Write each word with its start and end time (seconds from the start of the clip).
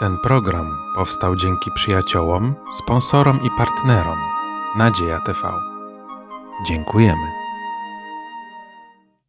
Ten 0.00 0.18
program 0.18 0.78
powstał 0.94 1.36
dzięki 1.36 1.70
przyjaciołom, 1.74 2.54
sponsorom 2.72 3.40
i 3.42 3.48
partnerom 3.58 4.18
Nadzieja 4.76 5.20
TV. 5.20 5.38
Dziękujemy. 6.66 7.26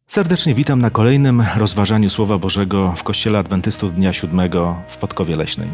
Serdecznie 0.06 0.54
witam 0.54 0.80
na 0.80 0.90
kolejnym 0.90 1.44
rozważaniu 1.56 2.10
Słowa 2.10 2.38
Bożego 2.38 2.94
w 2.96 3.02
Kościele 3.02 3.38
Adwentystów 3.38 3.94
Dnia 3.94 4.12
Siódmego 4.12 4.76
w 4.88 4.96
Podkowie 4.96 5.36
Leśnej. 5.36 5.68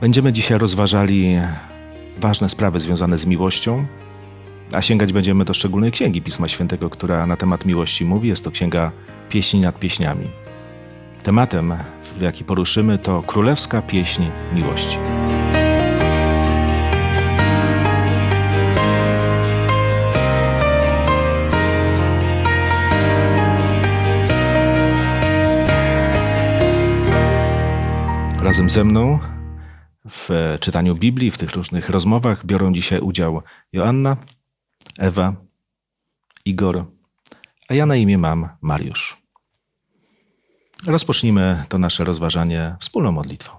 Będziemy 0.00 0.32
dzisiaj 0.32 0.58
rozważali 0.58 1.40
ważne 2.18 2.48
sprawy 2.48 2.80
związane 2.80 3.18
z 3.18 3.26
miłością, 3.26 3.86
a 4.72 4.82
sięgać 4.82 5.12
będziemy 5.12 5.44
do 5.44 5.54
szczególnej 5.54 5.92
księgi 5.92 6.22
Pisma 6.22 6.48
Świętego, 6.48 6.90
która 6.90 7.26
na 7.26 7.36
temat 7.36 7.64
miłości 7.64 8.04
mówi. 8.04 8.28
Jest 8.28 8.44
to 8.44 8.50
księga 8.50 8.92
Pieśni 9.28 9.60
nad 9.60 9.78
Pieśniami. 9.78 10.28
Tematem, 11.22 11.74
jaki 12.20 12.44
poruszymy, 12.44 12.98
to 12.98 13.22
królewska 13.22 13.82
pieśń 13.82 14.22
miłości. 14.52 14.98
Razem 28.42 28.70
ze 28.70 28.84
mną 28.84 29.18
w 30.10 30.56
czytaniu 30.60 30.94
Biblii, 30.94 31.30
w 31.30 31.38
tych 31.38 31.52
różnych 31.52 31.88
rozmowach 31.88 32.46
biorą 32.46 32.72
dzisiaj 32.72 33.00
udział 33.00 33.42
Joanna, 33.72 34.16
Ewa, 34.98 35.34
Igor, 36.44 36.84
a 37.68 37.74
ja 37.74 37.86
na 37.86 37.96
imię 37.96 38.18
mam 38.18 38.48
Mariusz. 38.60 39.23
Rozpocznijmy 40.86 41.64
to 41.68 41.78
nasze 41.78 42.04
rozważanie 42.04 42.76
wspólną 42.80 43.12
modlitwą. 43.12 43.52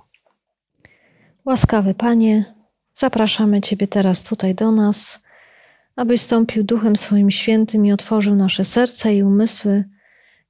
Łaskawy 1.46 1.94
Panie, 1.94 2.56
zapraszamy 2.94 3.62
Ciebie 3.62 3.88
teraz 3.88 4.24
tutaj 4.24 4.56
do 4.56 4.72
nas, 4.72 5.24
abyś 5.96 6.22
stąpił 6.22 6.64
Duchem 6.64 6.96
swoim 6.96 7.32
świętym 7.32 7.86
i 7.86 7.92
otworzył 7.92 8.36
nasze 8.36 8.64
serca 8.64 9.10
i 9.10 9.24
umysły 9.24 9.84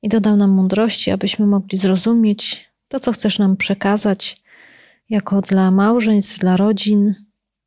i 0.01 0.09
dodał 0.09 0.37
nam 0.37 0.51
mądrości, 0.51 1.11
abyśmy 1.11 1.47
mogli 1.47 1.77
zrozumieć 1.77 2.69
to, 2.87 2.99
co 2.99 3.11
chcesz 3.11 3.39
nam 3.39 3.57
przekazać, 3.57 4.43
jako 5.09 5.41
dla 5.41 5.71
małżeństw, 5.71 6.39
dla 6.39 6.57
rodzin, 6.57 7.15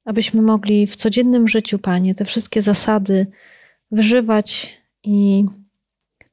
abyśmy 0.05 0.43
mogli 0.43 0.87
w 0.87 0.97
codziennym 0.97 1.49
życiu, 1.49 1.79
Panie, 1.79 2.15
te 2.15 2.25
wszystkie 2.25 2.63
zasady 2.63 3.27
wyżywać 3.91 4.75
i 5.05 5.45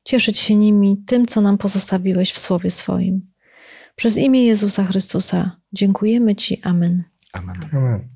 cieszyć 0.06 0.38
się 0.38 0.56
nimi, 0.56 1.04
tym, 1.08 1.26
co 1.26 1.42
nam 1.42 1.58
pozostawiłeś 1.58 2.32
w 2.32 2.40
Słowie 2.40 2.70
swoim. 2.70 3.32
Przez 3.96 4.18
imię 4.18 4.46
Jezusa 4.46 4.84
Chrystusa 4.84 5.62
dziękujemy 5.74 6.36
Ci. 6.36 6.62
Amen. 6.62 7.04
Amen. 7.34 7.60
Amen. 7.74 8.10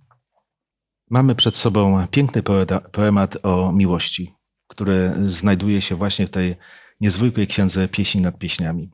Mamy 1.09 1.35
przed 1.35 1.57
sobą 1.57 2.07
piękny 2.07 2.43
poemat 2.91 3.37
o 3.43 3.71
miłości, 3.71 4.33
który 4.67 5.13
znajduje 5.27 5.81
się 5.81 5.95
właśnie 5.95 6.27
w 6.27 6.29
tej 6.29 6.55
niezwykłej 7.01 7.47
księdze 7.47 7.87
Pieśni 7.87 8.21
nad 8.21 8.37
Pieśniami. 8.37 8.91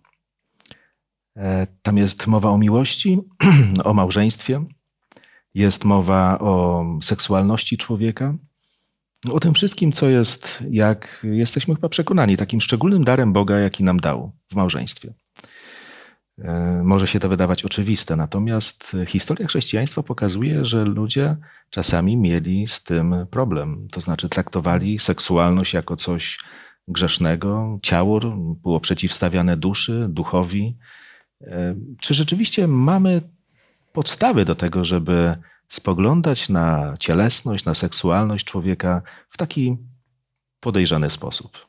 E, 1.35 1.67
tam 1.81 1.97
jest 1.97 2.27
mowa 2.27 2.49
o 2.49 2.57
miłości, 2.57 3.19
o 3.83 3.93
małżeństwie, 3.93 4.65
jest 5.53 5.85
mowa 5.85 6.39
o 6.39 6.85
seksualności 7.01 7.77
człowieka, 7.77 8.33
o 9.31 9.39
tym 9.39 9.53
wszystkim, 9.53 9.91
co 9.91 10.09
jest, 10.09 10.63
jak 10.69 11.25
jesteśmy 11.31 11.75
chyba 11.75 11.89
przekonani, 11.89 12.37
takim 12.37 12.61
szczególnym 12.61 13.03
darem 13.03 13.33
Boga, 13.33 13.59
jaki 13.59 13.83
nam 13.83 13.99
dał 13.99 14.31
w 14.51 14.55
małżeństwie. 14.55 15.13
E, 16.39 16.81
może 16.83 17.07
się 17.07 17.19
to 17.19 17.29
wydawać 17.29 17.63
oczywiste, 17.63 18.15
natomiast 18.15 18.97
historia 19.07 19.47
chrześcijaństwa 19.47 20.03
pokazuje, 20.03 20.65
że 20.65 20.85
ludzie 20.85 21.35
czasami 21.69 22.17
mieli 22.17 22.67
z 22.67 22.83
tym 22.83 23.15
problem. 23.31 23.87
To 23.91 24.01
znaczy 24.01 24.29
traktowali 24.29 24.99
seksualność 24.99 25.73
jako 25.73 25.95
coś 25.95 26.39
grzesznego, 26.87 27.77
ciało 27.81 28.19
było 28.63 28.79
przeciwstawiane 28.79 29.57
duszy, 29.57 30.07
duchowi. 30.09 30.77
E, 31.41 31.75
czy 32.01 32.13
rzeczywiście 32.13 32.67
mamy 32.67 33.21
podstawy 33.93 34.45
do 34.45 34.55
tego, 34.55 34.85
żeby 34.85 35.35
spoglądać 35.67 36.49
na 36.49 36.93
cielesność, 36.99 37.65
na 37.65 37.73
seksualność 37.73 38.45
człowieka 38.45 39.01
w 39.29 39.37
taki 39.37 39.77
podejrzany 40.59 41.09
sposób? 41.09 41.67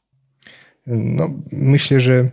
No, 0.86 1.30
myślę, 1.52 2.00
że 2.00 2.30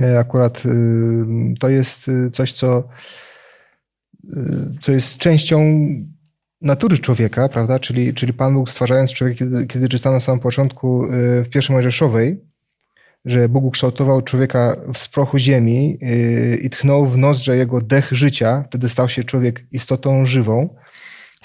e, 0.00 0.18
akurat 0.18 0.66
y, 0.66 1.24
to 1.60 1.68
jest 1.68 2.08
y, 2.08 2.30
coś, 2.30 2.52
co, 2.52 2.88
y, 4.24 4.80
co 4.80 4.92
jest 4.92 5.18
częścią 5.18 5.60
natury 6.60 6.98
człowieka, 6.98 7.48
prawda? 7.48 7.78
Czyli, 7.78 8.14
czyli 8.14 8.32
Pan 8.32 8.54
Bóg 8.54 8.70
stwarzając 8.70 9.12
człowieka, 9.12 9.38
kiedy, 9.38 9.66
kiedy 9.66 9.88
na 10.10 10.20
samym 10.20 10.40
początku 10.40 11.06
w 11.44 11.48
pierwszej 11.50 11.74
Mojżeszowej, 11.74 12.53
że 13.24 13.48
Bóg 13.48 13.64
ukształtował 13.64 14.22
człowieka 14.22 14.76
z 14.96 15.08
prochu 15.08 15.38
ziemi 15.38 15.98
yy, 16.00 16.56
i 16.56 16.70
tchnął 16.70 17.06
w 17.06 17.16
nozdrze 17.16 17.56
jego 17.56 17.80
dech 17.80 18.12
życia, 18.12 18.64
wtedy 18.68 18.88
stał 18.88 19.08
się 19.08 19.24
człowiek 19.24 19.66
istotą 19.72 20.26
żywą. 20.26 20.76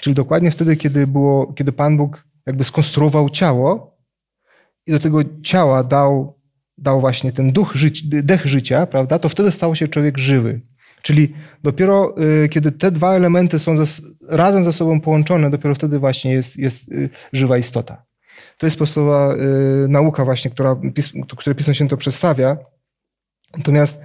Czyli 0.00 0.14
dokładnie 0.14 0.50
wtedy, 0.50 0.76
kiedy, 0.76 1.06
było, 1.06 1.52
kiedy 1.52 1.72
Pan 1.72 1.96
Bóg 1.96 2.26
jakby 2.46 2.64
skonstruował 2.64 3.30
ciało 3.30 3.98
i 4.86 4.92
do 4.92 4.98
tego 4.98 5.18
ciała 5.42 5.84
dał, 5.84 6.38
dał 6.78 7.00
właśnie 7.00 7.32
ten 7.32 7.52
duch 7.52 7.74
życi, 7.74 8.08
dech 8.08 8.46
życia, 8.46 8.86
prawda, 8.86 9.18
to 9.18 9.28
wtedy 9.28 9.50
stał 9.50 9.76
się 9.76 9.88
człowiek 9.88 10.18
żywy. 10.18 10.60
Czyli 11.02 11.34
dopiero 11.62 12.14
yy, 12.18 12.48
kiedy 12.48 12.72
te 12.72 12.90
dwa 12.90 13.14
elementy 13.14 13.58
są 13.58 13.74
razem 14.28 14.64
ze 14.64 14.72
sobą 14.72 15.00
połączone, 15.00 15.50
dopiero 15.50 15.74
wtedy 15.74 15.98
właśnie 15.98 16.32
jest, 16.32 16.56
jest 16.56 16.88
yy, 16.88 17.10
żywa 17.32 17.58
istota. 17.58 18.09
To 18.58 18.66
jest 18.66 18.78
podstawowa 18.78 19.34
y, 19.34 19.88
nauka 19.88 20.24
właśnie, 20.24 20.50
która, 20.50 20.76
które 21.36 21.54
Pismo 21.54 21.74
się 21.74 21.88
to 21.88 21.96
przedstawia. 21.96 22.56
Natomiast 23.56 24.04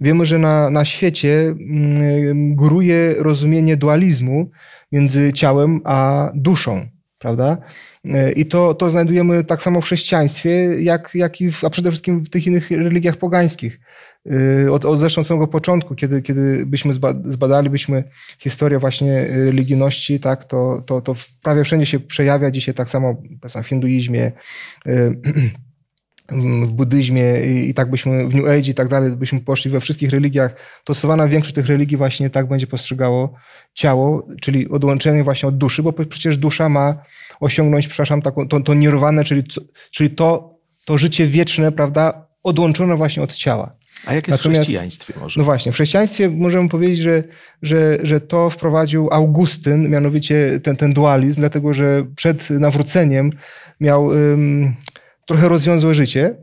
wiemy, 0.00 0.26
że 0.26 0.38
na, 0.38 0.70
na 0.70 0.84
świecie 0.84 1.28
y, 1.28 2.32
góruje 2.34 3.14
rozumienie 3.18 3.76
dualizmu 3.76 4.50
między 4.92 5.32
ciałem 5.32 5.80
a 5.84 6.30
duszą, 6.34 6.86
prawda? 7.18 7.58
Y, 8.04 8.32
I 8.32 8.46
to, 8.46 8.74
to 8.74 8.90
znajdujemy 8.90 9.44
tak 9.44 9.62
samo 9.62 9.80
w 9.80 9.84
chrześcijaństwie, 9.84 10.82
jak, 10.82 11.10
jak 11.14 11.40
i 11.40 11.52
w, 11.52 11.64
a 11.64 11.70
przede 11.70 11.90
wszystkim 11.90 12.24
w 12.24 12.30
tych 12.30 12.46
innych 12.46 12.70
religiach 12.70 13.16
pogańskich. 13.16 13.80
Y, 14.26 14.72
od, 14.72 14.84
od 14.84 15.00
zresztą 15.00 15.24
samego 15.24 15.46
początku, 15.46 15.94
kiedy, 15.94 16.22
kiedy 16.22 16.66
byśmy 16.66 16.92
zbadalibyśmy 17.24 18.04
historię 18.38 18.78
właśnie 18.78 19.26
religijności, 19.28 20.20
tak, 20.20 20.44
to, 20.44 20.82
to, 20.86 21.00
to 21.00 21.14
prawie 21.42 21.64
wszędzie 21.64 21.86
się 21.86 22.00
przejawia 22.00 22.50
dzisiaj 22.50 22.74
tak 22.74 22.88
samo 22.88 23.22
w 23.62 23.66
hinduizmie, 23.66 24.32
y, 24.86 25.20
w 26.66 26.72
buddyzmie 26.72 27.40
i, 27.40 27.74
tak 27.74 27.90
byśmy 27.90 28.28
w 28.28 28.34
New 28.34 28.44
Age 28.44 28.70
i 28.70 28.74
tak 28.74 28.88
dalej, 28.88 29.10
byśmy 29.10 29.40
poszli 29.40 29.70
we 29.70 29.80
wszystkich 29.80 30.10
religiach, 30.10 30.54
to 30.84 30.94
stosowana 30.94 31.28
większość 31.28 31.54
tych 31.54 31.66
religii 31.66 31.96
właśnie 31.96 32.30
tak 32.30 32.48
będzie 32.48 32.66
postrzegało 32.66 33.34
ciało, 33.74 34.28
czyli 34.42 34.68
odłączenie 34.68 35.24
właśnie 35.24 35.48
od 35.48 35.58
duszy, 35.58 35.82
bo 35.82 35.92
przecież 35.92 36.36
dusza 36.36 36.68
ma 36.68 37.02
osiągnąć, 37.40 37.88
przepraszam, 37.88 38.22
taką, 38.22 38.48
to, 38.48 38.60
to 38.60 38.74
nirwane, 38.74 39.24
czyli, 39.24 39.42
czyli 39.90 40.10
to, 40.10 40.58
to 40.84 40.98
życie 40.98 41.26
wieczne, 41.26 41.72
prawda, 41.72 42.26
odłączone 42.42 42.96
właśnie 42.96 43.22
od 43.22 43.34
ciała. 43.34 43.79
A 44.06 44.14
jak 44.14 44.28
jest 44.28 44.38
Natomiast, 44.38 44.60
w 44.60 44.64
chrześcijaństwie 44.64 45.14
może? 45.20 45.40
No 45.40 45.44
właśnie, 45.44 45.72
w 45.72 45.74
chrześcijaństwie 45.74 46.28
możemy 46.28 46.68
powiedzieć, 46.68 46.98
że, 46.98 47.22
że, 47.62 47.98
że 48.02 48.20
to 48.20 48.50
wprowadził 48.50 49.08
Augustyn, 49.12 49.88
mianowicie 49.88 50.60
ten, 50.62 50.76
ten 50.76 50.92
dualizm, 50.92 51.40
dlatego 51.40 51.72
że 51.72 52.06
przed 52.16 52.50
nawróceniem 52.50 53.32
miał 53.80 54.06
um, 54.06 54.74
trochę 55.26 55.48
rozwiązłe 55.48 55.94
życie. 55.94 56.34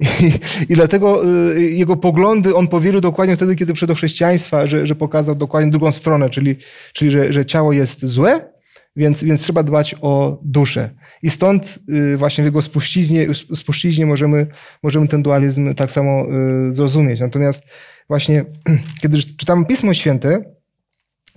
I, 0.00 0.32
I, 0.68 0.74
dlatego 0.74 1.22
y, 1.56 1.60
jego 1.60 1.96
poglądy 1.96 2.54
on 2.54 2.68
powielił 2.68 3.00
dokładnie 3.00 3.36
wtedy, 3.36 3.56
kiedy 3.56 3.72
przyszedł 3.72 3.92
do 3.92 3.96
chrześcijaństwa, 3.96 4.66
że, 4.66 4.86
że 4.86 4.94
pokazał 4.94 5.34
dokładnie 5.34 5.70
drugą 5.70 5.92
stronę, 5.92 6.30
czyli, 6.30 6.56
czyli 6.92 7.10
że, 7.10 7.32
że 7.32 7.46
ciało 7.46 7.72
jest 7.72 8.06
złe, 8.06 8.55
więc, 8.96 9.24
więc 9.24 9.42
trzeba 9.42 9.62
dbać 9.62 9.94
o 10.00 10.40
duszę. 10.42 10.90
I 11.22 11.30
stąd 11.30 11.78
y, 11.88 12.16
właśnie 12.16 12.44
w 12.44 12.46
jego 12.46 12.62
spuściźnie, 12.62 13.34
spuściźnie 13.34 14.06
możemy, 14.06 14.46
możemy 14.82 15.08
ten 15.08 15.22
dualizm 15.22 15.74
tak 15.74 15.90
samo 15.90 16.26
y, 16.68 16.74
zrozumieć. 16.74 17.20
Natomiast 17.20 17.66
właśnie, 18.08 18.44
kiedy 19.02 19.18
czytamy 19.18 19.64
Pismo 19.64 19.94
Święte, 19.94 20.44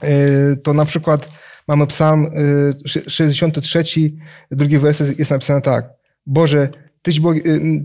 y, 0.04 0.58
to 0.58 0.74
na 0.74 0.86
przykład 0.86 1.30
mamy 1.68 1.88
psalm 1.88 2.28
63, 2.86 3.84
drugi 4.52 4.80
werset 4.80 5.20
jest 5.20 5.32
napisane 5.32 5.62
tak. 5.62 5.90
Boże, 6.26 6.70
Tyś, 7.02 7.22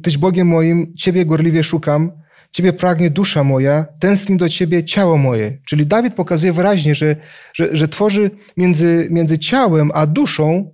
Tyś 0.02 0.18
Bogiem 0.18 0.48
moim, 0.48 0.94
Ciebie 0.96 1.24
gorliwie 1.24 1.64
szukam, 1.64 2.12
Ciebie 2.54 2.72
pragnie 2.72 3.10
dusza 3.10 3.44
moja, 3.44 3.86
tęskni 3.98 4.36
do 4.36 4.48
Ciebie 4.48 4.84
ciało 4.84 5.16
moje. 5.16 5.58
Czyli 5.66 5.86
Dawid 5.86 6.14
pokazuje 6.14 6.52
wyraźnie, 6.52 6.94
że, 6.94 7.16
że, 7.54 7.76
że 7.76 7.88
tworzy 7.88 8.30
między, 8.56 9.08
między 9.10 9.38
ciałem 9.38 9.90
a 9.94 10.06
duszą 10.06 10.70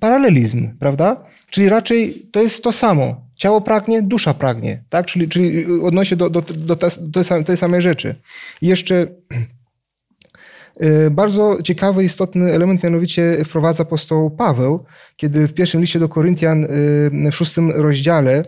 paralelizm, 0.00 0.78
prawda? 0.78 1.24
Czyli 1.50 1.68
raczej 1.68 2.14
to 2.32 2.40
jest 2.40 2.64
to 2.64 2.72
samo. 2.72 3.26
Ciało 3.36 3.60
pragnie, 3.60 4.02
dusza 4.02 4.34
pragnie, 4.34 4.82
tak? 4.88 5.06
Czyli, 5.06 5.28
czyli 5.28 5.66
odnosi 5.82 6.16
do, 6.16 6.30
do, 6.30 6.42
do, 6.42 6.76
do 7.00 7.44
tej, 7.44 7.56
samej 7.56 7.82
rzeczy. 7.82 8.14
I 8.62 8.66
jeszcze 8.66 9.06
y, 10.82 11.10
bardzo 11.10 11.62
ciekawy, 11.62 12.04
istotny 12.04 12.52
element 12.52 12.82
mianowicie 12.82 13.44
wprowadza 13.44 13.82
apostoł 13.82 14.30
Paweł, 14.30 14.84
kiedy 15.16 15.48
w 15.48 15.54
pierwszym 15.54 15.80
liście 15.80 15.98
do 15.98 16.08
Koryntian 16.08 16.64
y, 16.64 17.30
w 17.32 17.34
szóstym 17.34 17.70
rozdziale, 17.70 18.42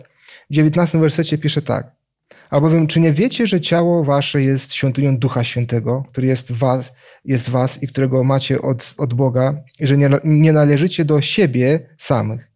w 0.49 0.53
dziewiętnastym 0.53 1.01
wersecie 1.01 1.37
pisze 1.37 1.61
tak. 1.61 2.00
Albowiem, 2.49 2.87
czy 2.87 2.99
nie 2.99 3.13
wiecie, 3.13 3.47
że 3.47 3.61
ciało 3.61 4.03
wasze 4.03 4.41
jest 4.41 4.73
świątynią 4.73 5.17
Ducha 5.17 5.43
Świętego, 5.43 6.03
który 6.09 6.27
jest 6.27 6.51
was, 6.51 6.93
jest 7.25 7.49
was 7.49 7.83
i 7.83 7.87
którego 7.87 8.23
macie 8.23 8.61
od, 8.61 8.95
od 8.97 9.13
Boga, 9.13 9.63
i 9.79 9.87
że 9.87 9.97
nie, 9.97 10.09
nie 10.23 10.53
należycie 10.53 11.05
do 11.05 11.21
siebie 11.21 11.79
samych? 11.97 12.51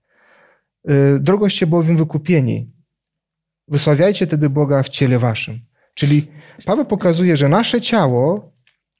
Y, 0.89 1.19
drogoście 1.19 1.67
bowiem 1.67 1.97
wykupieni. 1.97 2.71
Wysławiajcie 3.67 4.27
tedy 4.27 4.49
Boga 4.49 4.83
w 4.83 4.89
ciele 4.89 5.19
waszym. 5.19 5.59
Czyli 5.93 6.27
Paweł 6.65 6.85
pokazuje, 6.85 7.37
że 7.37 7.49
nasze 7.49 7.81
ciało 7.81 8.51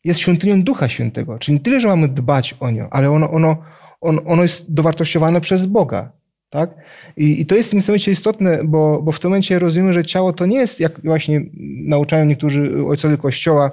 jest 0.04 0.20
świątynią 0.20 0.64
Ducha 0.64 0.90
Świętego. 0.90 1.40
Czyli 1.40 1.58
nie 1.58 1.64
tyle, 1.64 1.80
że 1.80 1.88
mamy 1.88 2.08
dbać 2.08 2.56
o 2.60 2.72
nie, 2.72 2.88
ale 2.92 3.12
ono, 3.12 3.32
ono, 3.32 3.64
ono 4.02 4.42
jest 4.42 4.74
dowartościowane 4.74 5.42
przez 5.42 5.66
Boga. 5.66 6.12
Tak? 6.50 6.76
I, 7.18 7.42
I, 7.42 7.46
to 7.46 7.56
jest 7.56 7.74
niesamowicie 7.74 8.12
istotne, 8.12 8.60
bo, 8.64 9.02
bo 9.02 9.12
w 9.12 9.20
tym 9.20 9.30
momencie 9.30 9.60
rozumiemy, 9.60 9.94
że 9.94 10.06
ciało 10.06 10.34
to 10.34 10.46
nie 10.46 10.58
jest, 10.58 10.80
jak 10.80 11.02
właśnie 11.04 11.42
nauczają 11.86 12.26
niektórzy 12.26 12.86
ojcowie 12.88 13.18
Kościoła, 13.18 13.72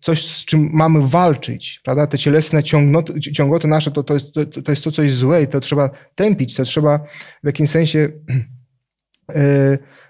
coś, 0.00 0.26
z 0.26 0.44
czym 0.44 0.70
mamy 0.72 1.08
walczyć. 1.08 1.80
Prawda? 1.84 2.06
Te 2.06 2.18
cielesne 2.18 2.62
ciągoty 3.32 3.68
nasze 3.68 3.90
to, 3.90 4.02
to, 4.02 4.14
jest, 4.14 4.32
to, 4.32 4.46
to 4.46 4.72
jest 4.72 4.84
to 4.84 4.90
coś 4.90 5.12
złe 5.12 5.42
i 5.42 5.46
to 5.46 5.60
trzeba 5.60 5.90
tępić, 6.14 6.56
to 6.56 6.64
trzeba 6.64 6.98
w 7.42 7.46
jakimś 7.46 7.70
sensie 7.70 7.98
yy, 9.34 9.78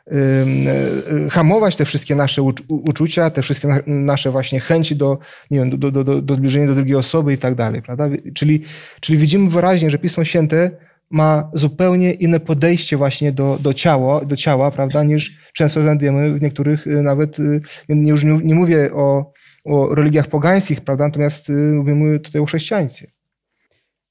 hamować 1.30 1.76
te 1.76 1.84
wszystkie 1.84 2.14
nasze 2.14 2.42
uczucia, 2.68 3.30
te 3.30 3.42
wszystkie 3.42 3.68
nasze 3.86 4.30
właśnie 4.30 4.60
chęci 4.60 4.96
do, 4.96 5.18
nie 5.50 5.58
wiem, 5.58 5.78
do, 5.78 5.90
do, 5.90 6.04
do, 6.04 6.22
do 6.22 6.34
zbliżenia 6.34 6.66
do 6.66 6.74
drugiej 6.74 6.96
osoby 6.96 7.32
i 7.32 7.38
tak 7.38 7.54
dalej. 7.54 7.82
Prawda? 7.82 8.08
Czyli, 8.34 8.62
czyli 9.00 9.18
widzimy 9.18 9.50
wyraźnie, 9.50 9.90
że 9.90 9.98
Pismo 9.98 10.24
Święte 10.24 10.70
ma 11.10 11.50
zupełnie 11.52 12.12
inne 12.12 12.40
podejście 12.40 12.96
właśnie 12.96 13.32
do, 13.32 13.58
do, 13.60 13.74
ciała, 13.74 14.24
do 14.24 14.36
ciała, 14.36 14.70
prawda, 14.70 15.02
niż 15.02 15.38
często 15.52 15.82
znajdujemy 15.82 16.38
w 16.38 16.42
niektórych 16.42 16.86
y, 16.86 17.02
nawet, 17.02 17.38
y, 17.38 17.62
nie, 17.88 18.10
już 18.10 18.24
nie, 18.24 18.38
nie 18.44 18.54
mówię 18.54 18.94
o, 18.94 19.32
o 19.64 19.94
religiach 19.94 20.26
pogańskich, 20.26 20.80
prawda, 20.80 21.04
natomiast 21.04 21.50
y, 21.50 21.52
mówimy 21.52 22.20
tutaj 22.20 22.42
o 22.42 22.44
chrześcijaństwie. 22.44 23.10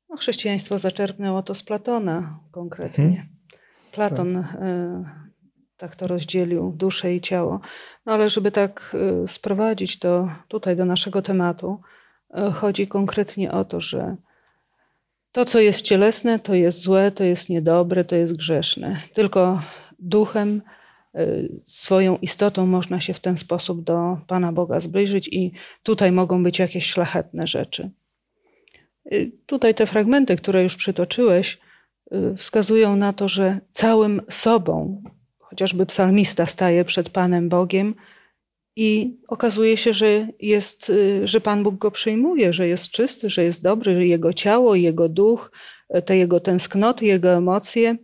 No, 0.09 0.17
chrześcijaństwo 0.17 0.79
zaczerpnęło 0.79 1.43
to 1.43 1.55
z 1.55 1.63
Platona 1.63 2.39
konkretnie. 2.51 3.05
Hmm. 3.05 3.27
Platon 3.91 4.43
tak. 4.43 5.22
Tak 5.83 5.95
to 5.95 6.07
rozdzielił, 6.07 6.73
duszę 6.77 7.15
i 7.15 7.21
ciało. 7.21 7.59
No 8.05 8.13
ale 8.13 8.29
żeby 8.29 8.51
tak 8.51 8.95
sprowadzić 9.27 9.99
to 9.99 10.29
tutaj 10.47 10.75
do 10.75 10.85
naszego 10.85 11.21
tematu, 11.21 11.81
chodzi 12.53 12.87
konkretnie 12.87 13.51
o 13.51 13.65
to, 13.65 13.81
że 13.81 14.15
to, 15.33 15.45
co 15.45 15.59
jest 15.59 15.81
cielesne, 15.81 16.39
to 16.39 16.53
jest 16.53 16.79
złe, 16.79 17.11
to 17.11 17.23
jest 17.23 17.49
niedobre, 17.49 18.05
to 18.05 18.15
jest 18.15 18.37
grzeszne. 18.37 18.97
Tylko 19.13 19.61
duchem, 19.99 20.61
y, 21.15 21.61
swoją 21.65 22.17
istotą 22.17 22.65
można 22.65 22.99
się 22.99 23.13
w 23.13 23.19
ten 23.19 23.37
sposób 23.37 23.83
do 23.83 24.17
Pana 24.27 24.51
Boga 24.51 24.79
zbliżyć, 24.79 25.27
i 25.27 25.51
tutaj 25.83 26.11
mogą 26.11 26.43
być 26.43 26.59
jakieś 26.59 26.85
szlachetne 26.85 27.47
rzeczy. 27.47 27.89
Y, 29.13 29.31
tutaj 29.45 29.75
te 29.75 29.85
fragmenty, 29.85 30.35
które 30.35 30.63
już 30.63 30.75
przytoczyłeś, 30.75 31.59
y, 32.13 32.35
wskazują 32.35 32.95
na 32.95 33.13
to, 33.13 33.27
że 33.27 33.59
całym 33.71 34.21
sobą, 34.29 35.03
chociażby 35.53 35.85
psalmista 35.85 36.45
staje 36.45 36.85
przed 36.85 37.09
Panem 37.09 37.49
Bogiem 37.49 37.95
i 38.75 39.17
okazuje 39.27 39.77
się, 39.77 39.93
że, 39.93 40.27
jest, 40.39 40.89
y, 40.89 41.27
że 41.27 41.41
Pan 41.41 41.63
Bóg 41.63 41.75
go 41.75 41.91
przyjmuje, 41.91 42.53
że 42.53 42.67
jest 42.67 42.89
czysty, 42.89 43.29
że 43.29 43.43
jest 43.43 43.63
dobry, 43.63 43.93
że 43.93 44.05
jego 44.05 44.33
ciało, 44.33 44.75
jego 44.75 45.09
duch, 45.09 45.51
te 46.05 46.17
jego 46.17 46.39
tęsknoty, 46.39 47.05
jego 47.05 47.29
emocje 47.29 47.95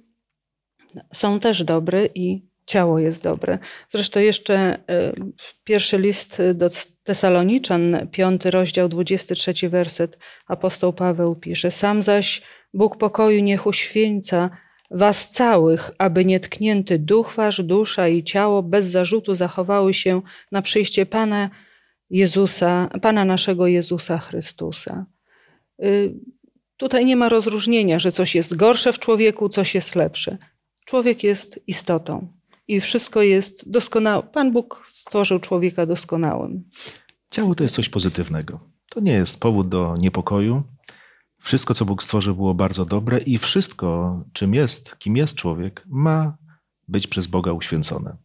są 1.14 1.40
też 1.40 1.64
dobre 1.64 2.06
i 2.16 2.50
ciało 2.66 3.00
jest 3.00 3.24
dobre. 3.24 3.60
Zresztą 3.90 4.20
jeszcze 4.20 4.76
y, 4.76 5.34
pierwszy 5.64 5.98
list 5.98 6.42
do 6.54 6.70
Tesaloniczan, 7.04 8.08
piąty 8.12 8.52
rozdział, 8.52 8.90
23 8.90 9.70
werset, 9.70 10.18
apostoł 10.48 10.94
Paweł 10.94 11.36
pisze: 11.36 11.72
Sam 11.72 12.02
zaś 12.02 12.42
Bóg 12.74 12.98
pokoju 12.98 13.44
niech 13.44 13.66
uświęca 13.66 14.50
was 14.92 15.30
całych, 15.30 15.92
aby 15.98 16.26
nietknięty 16.26 17.00
duch 17.00 17.34
wasz, 17.36 17.64
dusza 17.64 18.08
i 18.08 18.24
ciało 18.24 18.64
bez 18.64 18.88
zarzutu 18.88 19.36
zachowały 19.36 19.94
się 19.94 20.22
na 20.52 20.62
przyjście 20.62 21.06
Pana 21.06 21.50
Jezusa, 22.10 22.90
Pana 23.02 23.26
naszego 23.26 23.68
Jezusa 23.68 24.18
Chrystusa. 24.18 25.06
Y, 25.84 26.14
tutaj 26.78 27.06
nie 27.06 27.16
ma 27.16 27.30
rozróżnienia, 27.30 28.00
że 28.00 28.12
coś 28.12 28.36
jest 28.36 28.56
gorsze 28.56 28.94
w 28.94 29.00
człowieku, 29.00 29.50
coś 29.50 29.76
jest 29.76 29.96
lepsze. 29.96 30.38
Człowiek 30.86 31.24
jest 31.24 31.60
istotą 31.68 32.28
i 32.68 32.82
wszystko 32.82 33.22
jest 33.22 33.72
doskonałe. 33.72 34.24
Pan 34.24 34.52
Bóg 34.52 34.84
stworzył 34.94 35.40
człowieka 35.40 35.86
doskonałym. 35.86 36.64
Ciało 37.32 37.56
to 37.56 37.64
jest 37.64 37.76
coś 37.76 37.90
pozytywnego. 37.90 38.60
To 38.90 39.00
nie 39.00 39.12
jest 39.12 39.40
powód 39.40 39.70
do 39.70 39.96
niepokoju, 40.00 40.64
wszystko, 41.40 41.74
co 41.74 41.86
Bóg 41.86 42.04
stworzył, 42.04 42.36
było 42.36 42.54
bardzo 42.54 42.86
dobre 42.86 43.18
i 43.18 43.38
wszystko, 43.38 44.20
czym 44.34 44.54
jest, 44.54 44.96
kim 45.00 45.18
jest 45.18 45.36
człowiek, 45.36 45.84
ma 45.88 46.38
być 46.88 47.08
przez 47.08 47.28
Boga 47.28 47.52
uświęcone. 47.52 48.18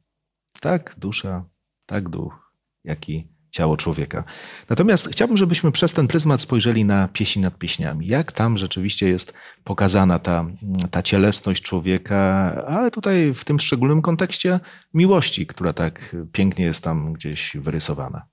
Tak 0.60 0.94
dusza, 0.98 1.44
tak 1.86 2.08
duch, 2.08 2.52
jak 2.84 3.08
i 3.08 3.28
ciało 3.54 3.76
człowieka. 3.76 4.24
Natomiast 4.68 5.08
chciałbym, 5.08 5.36
żebyśmy 5.36 5.72
przez 5.72 5.92
ten 5.92 6.06
pryzmat 6.06 6.40
spojrzeli 6.40 6.84
na 6.84 7.08
pieśni 7.08 7.42
nad 7.42 7.58
pieśniami. 7.58 8.06
Jak 8.06 8.32
tam 8.32 8.58
rzeczywiście 8.58 9.08
jest 9.08 9.34
pokazana 9.64 10.18
ta, 10.18 10.46
ta 10.90 11.02
cielesność 11.02 11.62
człowieka, 11.62 12.16
ale 12.68 12.90
tutaj 12.90 13.34
w 13.34 13.44
tym 13.44 13.60
szczególnym 13.60 14.02
kontekście 14.02 14.60
miłości, 14.94 15.46
która 15.46 15.72
tak 15.72 16.16
pięknie 16.32 16.64
jest 16.64 16.84
tam 16.84 17.12
gdzieś 17.12 17.56
wyrysowana. 17.56 18.26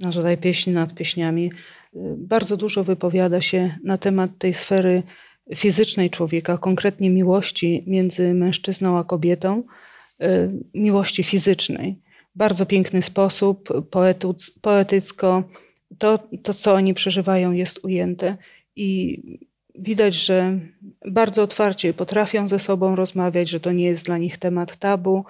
No 0.00 0.12
tutaj 0.12 0.38
pieśń 0.38 0.70
nad 0.70 0.94
pieśniami 0.94 1.52
bardzo 2.16 2.56
dużo 2.56 2.84
wypowiada 2.84 3.40
się 3.40 3.78
na 3.84 3.98
temat 3.98 4.30
tej 4.38 4.54
sfery 4.54 5.02
fizycznej 5.56 6.10
człowieka, 6.10 6.58
konkretnie 6.58 7.10
miłości 7.10 7.84
między 7.86 8.34
mężczyzną 8.34 8.98
a 8.98 9.04
kobietą, 9.04 9.62
y, 10.22 10.26
miłości 10.74 11.22
fizycznej. 11.22 11.98
Bardzo 12.34 12.66
piękny 12.66 13.02
sposób, 13.02 13.68
poetycko, 14.60 15.44
to, 15.98 16.18
to 16.42 16.54
co 16.54 16.74
oni 16.74 16.94
przeżywają, 16.94 17.52
jest 17.52 17.84
ujęte 17.84 18.36
i 18.76 19.22
widać, 19.74 20.14
że 20.14 20.58
bardzo 21.06 21.42
otwarcie 21.42 21.94
potrafią 21.94 22.48
ze 22.48 22.58
sobą 22.58 22.96
rozmawiać, 22.96 23.48
że 23.48 23.60
to 23.60 23.72
nie 23.72 23.84
jest 23.84 24.06
dla 24.06 24.18
nich 24.18 24.36
temat 24.36 24.76
tabu, 24.76 25.24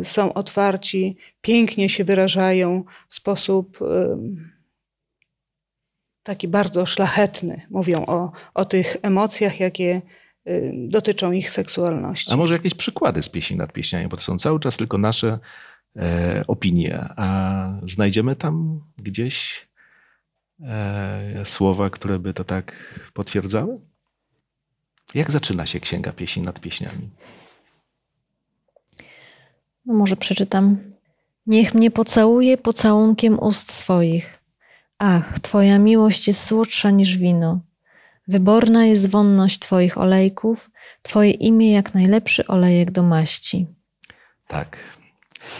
y, 0.00 0.04
są 0.04 0.32
otwarci, 0.32 1.16
pięknie 1.40 1.88
się 1.88 2.04
wyrażają 2.04 2.84
w 3.08 3.14
sposób 3.14 3.78
taki 6.22 6.48
bardzo 6.48 6.86
szlachetny. 6.86 7.66
Mówią 7.70 8.04
o, 8.06 8.32
o 8.54 8.64
tych 8.64 8.96
emocjach, 9.02 9.60
jakie 9.60 10.02
y, 10.46 10.72
dotyczą 10.88 11.32
ich 11.32 11.50
seksualności. 11.50 12.32
A 12.32 12.36
może 12.36 12.54
jakieś 12.54 12.74
przykłady 12.74 13.22
z 13.22 13.28
pieśni 13.28 13.56
nad 13.56 13.72
pieśniami, 13.72 14.08
bo 14.08 14.16
to 14.16 14.22
są 14.22 14.38
cały 14.38 14.60
czas 14.60 14.76
tylko 14.76 14.98
nasze 14.98 15.38
e, 15.96 16.44
opinie, 16.46 17.04
a 17.16 17.66
znajdziemy 17.82 18.36
tam 18.36 18.80
gdzieś 18.96 19.68
e, 20.60 21.42
słowa, 21.44 21.90
które 21.90 22.18
by 22.18 22.34
to 22.34 22.44
tak 22.44 22.74
potwierdzały? 23.12 23.80
Jak 25.14 25.30
zaczyna 25.30 25.66
się 25.66 25.80
Księga 25.80 26.12
Pieśni 26.12 26.42
nad 26.42 26.60
Pieśniami? 26.60 27.10
No 29.86 29.94
może 29.94 30.16
przeczytam. 30.16 30.78
Niech 31.46 31.74
mnie 31.74 31.90
pocałuje 31.90 32.58
pocałunkiem 32.58 33.38
ust 33.38 33.72
swoich 33.72 34.41
Ach, 35.04 35.38
Twoja 35.40 35.78
miłość 35.78 36.26
jest 36.26 36.46
słodsza 36.46 36.90
niż 36.90 37.16
wino. 37.16 37.60
Wyborna 38.28 38.86
jest 38.86 39.10
wonność 39.10 39.58
Twoich 39.58 39.98
olejków, 39.98 40.70
Twoje 41.02 41.30
imię 41.30 41.72
jak 41.72 41.94
najlepszy 41.94 42.46
olejek 42.46 42.90
do 42.90 43.02
maści. 43.02 43.66
Tak. 44.46 44.76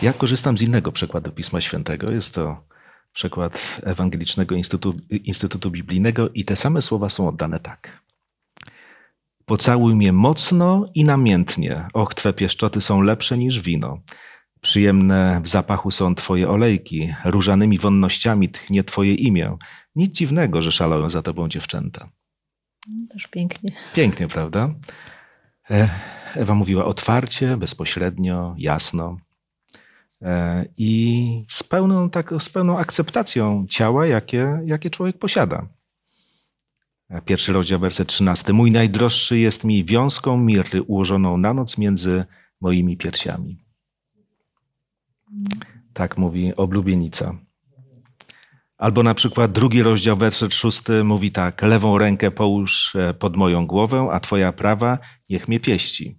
Ja 0.03 0.13
korzystam 0.13 0.57
z 0.57 0.63
innego 0.63 0.93
przekładu 0.93 1.31
Pisma 1.31 1.61
Świętego. 1.61 2.11
Jest 2.11 2.35
to 2.35 2.65
przekład 3.13 3.81
Ewangelicznego 3.83 4.55
Instytutu, 4.55 5.01
Instytutu 5.11 5.71
Biblijnego 5.71 6.29
i 6.29 6.45
te 6.45 6.57
same 6.57 6.83
słowa 6.83 7.09
są 7.09 7.29
oddane 7.29 7.61
tak. 7.61 8.03
Pocałuj 9.45 9.95
mnie 9.95 10.13
mocno 10.13 10.89
i 10.95 11.05
namiętnie. 11.05 11.89
Och, 11.93 12.15
Twe 12.15 12.33
pieszczoty 12.33 12.81
są 12.81 13.01
lepsze 13.01 13.39
niż 13.39 13.61
wino. 13.61 13.99
Przyjemne 14.63 15.41
w 15.45 15.49
zapachu 15.49 15.91
są 15.91 16.15
Twoje 16.15 16.49
olejki, 16.49 17.15
różanymi 17.25 17.79
wonnościami 17.79 18.49
tchnie 18.49 18.85
Twoje 18.85 19.15
imię. 19.15 19.57
Nic 19.97 20.13
dziwnego, 20.17 20.63
że 20.63 20.73
szalają 20.73 21.11
za 21.11 21.23
Tobą 21.23 21.49
dziewczęta. 21.49 22.11
No, 22.89 23.07
też 23.11 23.27
pięknie. 23.27 23.71
Pięknie, 23.95 24.29
prawda? 24.29 24.75
E, 25.71 25.89
Ewa 26.35 26.55
mówiła 26.55 26.85
otwarcie, 26.85 27.57
bezpośrednio, 27.57 28.55
jasno 28.59 29.17
e, 30.23 30.65
i 30.77 31.45
z 31.49 31.63
pełną, 31.63 32.11
tak, 32.11 32.35
z 32.39 32.49
pełną 32.49 32.79
akceptacją 32.79 33.67
ciała, 33.71 34.07
jakie, 34.07 34.61
jakie 34.65 34.91
człowiek 34.91 35.19
posiada. 35.19 35.69
E, 37.09 37.23
pierwszy 37.23 37.53
rozdział, 37.53 37.81
werset 37.81 38.09
13. 38.09 38.53
Mój 38.53 38.71
najdroższy 38.71 39.39
jest 39.39 39.65
mi 39.65 39.85
wiązką 39.85 40.37
mirry 40.37 40.83
ułożoną 40.83 41.37
na 41.37 41.55
noc 41.55 41.79
między 41.79 42.25
moimi 42.61 42.97
piersiami. 42.97 43.65
Tak 45.93 46.19
mówi 46.19 46.57
oblubienica. 46.57 47.39
Albo 48.79 49.03
na 49.03 49.15
przykład 49.15 49.53
drugi 49.53 49.83
rozdział, 49.83 50.17
werset 50.17 50.55
szósty 50.55 51.05
mówi 51.05 51.33
tak: 51.33 51.63
Lewą 51.63 51.99
rękę 51.99 52.31
połóż 52.31 52.97
e, 52.97 53.15
pod 53.15 53.37
moją 53.37 53.67
głowę, 53.67 54.09
a 54.13 54.21
twoja 54.21 54.53
prawa 54.53 54.99
niech 55.31 55.49
mnie 55.49 55.61
pieści. 55.61 56.19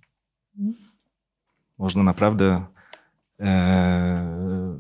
Można 1.77 2.03
naprawdę 2.03 2.65
e, 3.39 4.79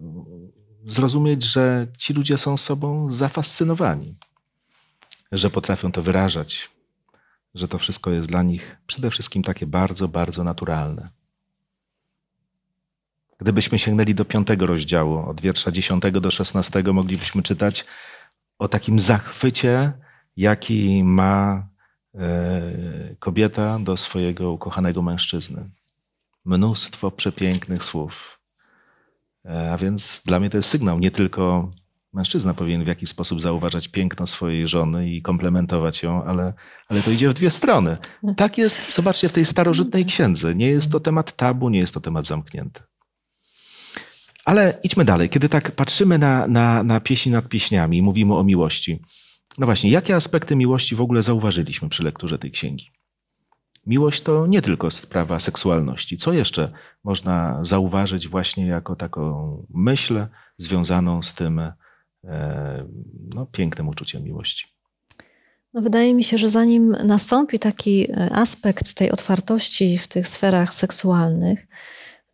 zrozumieć, 0.85 1.43
że 1.43 1.87
ci 1.97 2.13
ludzie 2.13 2.37
są 2.37 2.57
sobą 2.57 3.11
zafascynowani, 3.11 4.15
że 5.31 5.49
potrafią 5.49 5.91
to 5.91 6.01
wyrażać, 6.01 6.69
że 7.55 7.67
to 7.67 7.77
wszystko 7.77 8.11
jest 8.11 8.29
dla 8.29 8.43
nich 8.43 8.77
przede 8.87 9.09
wszystkim 9.11 9.43
takie 9.43 9.67
bardzo, 9.67 10.07
bardzo 10.07 10.43
naturalne. 10.43 11.22
Gdybyśmy 13.39 13.79
sięgnęli 13.79 14.15
do 14.15 14.25
piątego 14.25 14.65
rozdziału, 14.65 15.29
od 15.29 15.41
wiersza 15.41 15.71
dziesiątego 15.71 16.21
do 16.21 16.31
szesnastego, 16.31 16.93
moglibyśmy 16.93 17.43
czytać 17.43 17.85
o 18.59 18.67
takim 18.67 18.99
zachwycie, 18.99 19.91
jaki 20.37 21.03
ma 21.03 21.67
e, 22.15 22.61
kobieta 23.19 23.79
do 23.79 23.97
swojego 23.97 24.51
ukochanego 24.51 25.01
mężczyzny. 25.01 25.69
Mnóstwo 26.45 27.11
przepięknych 27.11 27.83
słów. 27.83 28.39
E, 29.45 29.71
a 29.71 29.77
więc 29.77 30.21
dla 30.25 30.39
mnie 30.39 30.49
to 30.49 30.57
jest 30.57 30.69
sygnał. 30.69 30.99
Nie 30.99 31.11
tylko 31.11 31.71
mężczyzna 32.13 32.53
powinien 32.53 32.83
w 32.83 32.87
jakiś 32.87 33.09
sposób 33.09 33.41
zauważać 33.41 33.87
piękno 33.87 34.27
swojej 34.27 34.67
żony 34.67 35.09
i 35.09 35.21
komplementować 35.21 36.03
ją, 36.03 36.23
ale, 36.23 36.53
ale 36.87 37.01
to 37.01 37.11
idzie 37.11 37.29
w 37.29 37.33
dwie 37.33 37.51
strony. 37.51 37.97
Tak 38.37 38.57
jest, 38.57 38.95
zobaczcie, 38.95 39.29
w 39.29 39.33
tej 39.33 39.45
starożytnej 39.45 40.05
księdze. 40.05 40.55
Nie 40.55 40.67
jest 40.67 40.91
to 40.91 40.99
temat 40.99 41.35
tabu, 41.35 41.69
nie 41.69 41.79
jest 41.79 41.93
to 41.93 42.01
temat 42.01 42.25
zamknięty. 42.25 42.81
Ale 44.45 44.79
idźmy 44.83 45.05
dalej. 45.05 45.29
Kiedy 45.29 45.49
tak 45.49 45.71
patrzymy 45.71 46.17
na, 46.17 46.47
na, 46.47 46.83
na 46.83 46.99
pieśni 46.99 47.31
nad 47.31 47.47
pieśniami, 47.47 48.01
mówimy 48.01 48.35
o 48.35 48.43
miłości. 48.43 49.01
No 49.57 49.65
właśnie, 49.65 49.89
jakie 49.89 50.15
aspekty 50.15 50.55
miłości 50.55 50.95
w 50.95 51.01
ogóle 51.01 51.23
zauważyliśmy 51.23 51.89
przy 51.89 52.03
lekturze 52.03 52.37
tej 52.37 52.51
księgi? 52.51 52.91
Miłość 53.85 54.21
to 54.21 54.47
nie 54.47 54.61
tylko 54.61 54.91
sprawa 54.91 55.39
seksualności. 55.39 56.17
Co 56.17 56.33
jeszcze 56.33 56.71
można 57.03 57.59
zauważyć 57.61 58.27
właśnie 58.27 58.67
jako 58.67 58.95
taką 58.95 59.65
myśl 59.73 60.27
związaną 60.57 61.21
z 61.21 61.33
tym 61.33 61.59
e, 61.59 61.73
no, 63.33 63.45
pięknym 63.45 63.87
uczuciem 63.87 64.23
miłości? 64.23 64.67
No 65.73 65.81
wydaje 65.81 66.13
mi 66.13 66.23
się, 66.23 66.37
że 66.37 66.49
zanim 66.49 66.91
nastąpi 67.03 67.59
taki 67.59 68.11
e, 68.11 68.29
aspekt 68.33 68.93
tej 68.93 69.11
otwartości 69.11 69.97
w 69.97 70.07
tych 70.07 70.27
sferach 70.27 70.73
seksualnych, 70.73 71.67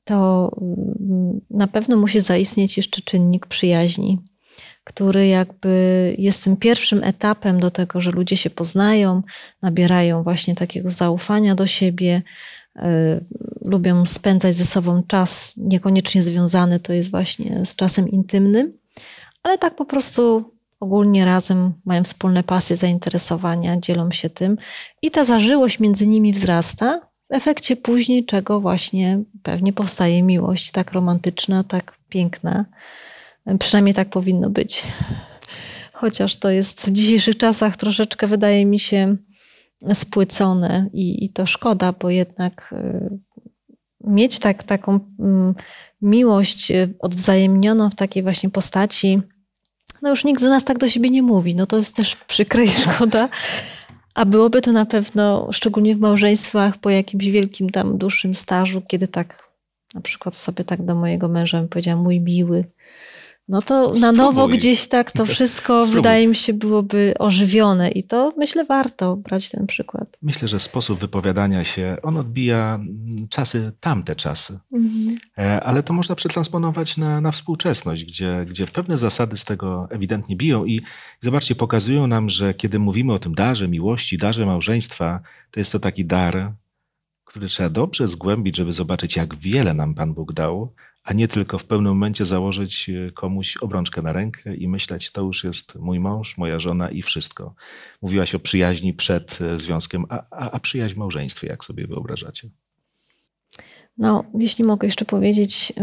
to 0.10 0.52
mm, 0.62 1.42
na 1.50 1.68
pewno 1.68 1.98
musi 1.98 2.20
zaistnieć 2.20 2.78
jeszcze 2.78 3.02
czynnik 3.02 3.46
przyjaźni, 3.46 4.20
który 4.84 5.28
jakby 5.28 6.16
jest 6.18 6.44
tym 6.44 6.58
pierwszym 6.58 7.04
etapem 7.04 7.60
do 7.60 7.72
tego, 7.72 8.02
że 8.02 8.12
ludzie 8.12 8.38
się 8.38 8.50
poznają, 8.50 9.24
nabierają 9.62 10.24
właśnie 10.24 10.56
takiego 10.56 10.92
zaufania 10.92 11.56
do 11.56 11.68
siebie, 11.68 12.22
y, 12.76 12.82
lubią 13.68 14.06
spędzać 14.06 14.56
ze 14.56 14.66
sobą 14.66 15.04
czas 15.08 15.54
niekoniecznie 15.58 16.22
związany 16.22 16.80
to 16.80 16.94
jest 16.94 17.12
właśnie 17.12 17.66
z 17.66 17.76
czasem 17.76 18.10
intymnym, 18.10 18.74
ale 19.44 19.58
tak 19.58 19.76
po 19.76 19.86
prostu 19.86 20.52
ogólnie 20.80 21.26
razem 21.26 21.74
mają 21.86 22.04
wspólne 22.04 22.44
pasje, 22.44 22.76
zainteresowania, 22.76 23.78
dzielą 23.78 24.12
się 24.12 24.30
tym 24.30 24.58
i 25.02 25.12
ta 25.12 25.24
zażyłość 25.24 25.80
między 25.80 26.08
nimi 26.08 26.34
wzrasta, 26.34 27.09
w 27.30 27.34
efekcie 27.34 27.76
później 27.76 28.26
czego 28.26 28.60
właśnie 28.60 29.24
pewnie 29.44 29.74
powstaje 29.74 30.24
miłość 30.24 30.72
tak 30.72 30.92
romantyczna, 30.92 31.64
tak 31.64 31.98
piękna. 32.10 32.66
Przynajmniej 33.60 33.94
tak 33.94 34.10
powinno 34.10 34.50
być. 34.50 34.84
Chociaż 35.94 36.36
to 36.36 36.52
jest 36.52 36.90
w 36.90 36.92
dzisiejszych 36.92 37.38
czasach 37.38 37.78
troszeczkę, 37.78 38.28
wydaje 38.28 38.66
mi 38.66 38.80
się, 38.80 39.18
spłycone 39.94 40.90
i, 40.94 41.26
i 41.26 41.30
to 41.30 41.46
szkoda, 41.46 41.94
bo 41.94 42.10
jednak 42.10 42.74
y, 42.74 43.20
mieć 44.04 44.40
tak, 44.40 44.64
taką 44.64 45.00
mm, 45.20 45.56
miłość 46.02 46.72
y, 46.72 46.94
odwzajemnioną 47.00 47.90
w 47.90 47.96
takiej 47.96 48.24
właśnie 48.24 48.50
postaci, 48.50 49.22
no 50.02 50.10
już 50.10 50.26
nikt 50.26 50.42
z 50.42 50.46
nas 50.46 50.64
tak 50.64 50.78
do 50.78 50.90
siebie 50.90 51.10
nie 51.10 51.24
mówi. 51.24 51.56
No 51.56 51.66
to 51.66 51.78
jest 51.78 51.96
też 51.96 52.16
przykre 52.16 52.66
i 52.66 52.70
szkoda. 52.86 53.30
A 54.20 54.26
byłoby 54.26 54.62
to 54.62 54.72
na 54.72 54.86
pewno, 54.86 55.50
szczególnie 55.52 55.96
w 55.96 56.00
małżeństwach, 56.00 56.78
po 56.78 56.90
jakimś 56.90 57.28
wielkim 57.28 57.70
tam 57.70 57.98
dłuższym 57.98 58.34
stażu, 58.34 58.82
kiedy 58.88 59.08
tak 59.08 59.50
na 59.94 60.02
przykład 60.02 60.36
sobie 60.36 60.64
tak 60.64 60.86
do 60.86 60.96
mojego 60.96 61.28
męża 61.28 61.64
powiedziałam, 61.70 62.04
mój 62.04 62.20
miły, 62.20 62.66
no 63.50 63.62
to 63.62 63.96
Spróbuj. 63.96 64.02
na 64.02 64.12
nowo 64.12 64.48
gdzieś 64.48 64.88
tak 64.88 65.12
to 65.12 65.26
wszystko 65.26 65.86
wydaje 65.92 66.28
mi 66.28 66.36
się 66.36 66.54
byłoby 66.54 67.14
ożywione 67.20 67.92
i 67.92 68.04
to 68.04 68.34
myślę 68.38 68.66
warto 68.66 69.16
brać 69.16 69.50
ten 69.50 69.68
przykład. 69.68 70.18
Myślę, 70.22 70.48
że 70.48 70.60
sposób 70.60 71.00
wypowiadania 71.00 71.64
się, 71.64 71.98
on 72.04 72.18
odbija 72.18 72.80
czasy, 73.30 73.72
tamte 73.80 74.16
czasy, 74.16 74.60
mhm. 74.74 75.18
E, 75.38 75.64
ale 75.64 75.84
to 75.84 75.94
można 75.94 76.16
przetransponować 76.16 76.98
na, 76.98 77.22
na 77.22 77.32
współczesność, 77.32 78.06
gdzie, 78.06 78.46
gdzie 78.50 78.66
pewne 78.66 78.98
zasady 78.98 79.38
z 79.38 79.46
tego 79.46 79.88
ewidentnie 79.90 80.36
biją 80.36 80.66
i 80.66 80.82
zobaczcie, 81.22 81.56
pokazują 81.56 82.08
nam, 82.08 82.30
że 82.30 82.54
kiedy 82.54 82.80
mówimy 82.80 83.14
o 83.14 83.20
tym 83.20 83.36
darze 83.36 83.68
miłości, 83.68 84.18
darze 84.18 84.46
małżeństwa, 84.46 85.20
to 85.52 85.60
jest 85.60 85.72
to 85.72 85.80
taki 85.80 86.06
dar, 86.06 86.54
który 87.30 87.48
trzeba 87.48 87.70
dobrze 87.70 88.08
zgłębić, 88.08 88.58
żeby 88.58 88.72
zobaczyć, 88.72 89.16
jak 89.16 89.36
wiele 89.36 89.74
nam 89.74 89.96
Pan 89.96 90.14
Bóg 90.14 90.34
dał, 90.34 90.74
a 91.04 91.14
nie 91.14 91.28
tylko 91.28 91.60
w 91.60 91.66
pewnym 91.66 91.92
momencie 91.92 92.26
założyć 92.26 92.90
e, 92.90 93.12
komuś 93.12 93.58
obrączkę 93.58 94.02
na 94.02 94.14
rękę 94.14 94.56
i 94.56 94.68
myśleć, 94.68 95.12
to 95.12 95.22
już 95.22 95.44
jest 95.44 95.76
mój 95.76 96.00
mąż, 96.00 96.38
moja 96.38 96.60
żona 96.60 96.90
i 96.90 97.02
wszystko. 97.02 97.56
Mówiłaś 98.02 98.36
o 98.36 98.40
przyjaźni 98.40 98.94
przed 98.94 99.42
e, 99.42 99.58
związkiem, 99.58 100.06
a, 100.10 100.24
a, 100.32 100.52
a 100.52 100.60
przyjaźń 100.60 100.96
w 100.96 100.98
małżeństwie, 100.98 101.48
jak 101.48 101.66
sobie 101.66 101.88
wyobrażacie? 101.88 102.50
No, 103.98 104.24
jeśli 104.40 104.64
mogę 104.64 104.88
jeszcze 104.88 105.06
powiedzieć, 105.06 105.74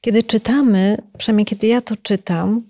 kiedy 0.00 0.22
czytamy, 0.22 0.96
przynajmniej 1.18 1.46
kiedy 1.46 1.66
ja 1.66 1.80
to 1.80 1.96
czytam, 1.96 2.62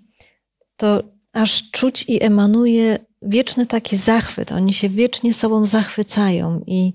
to 0.77 1.03
aż 1.33 1.71
czuć 1.71 2.05
i 2.07 2.23
emanuje 2.23 2.99
wieczny 3.21 3.65
taki 3.65 3.97
zachwyt. 3.97 4.51
Oni 4.51 4.73
się 4.73 4.89
wiecznie 4.89 5.33
sobą 5.33 5.65
zachwycają 5.65 6.63
i 6.67 6.93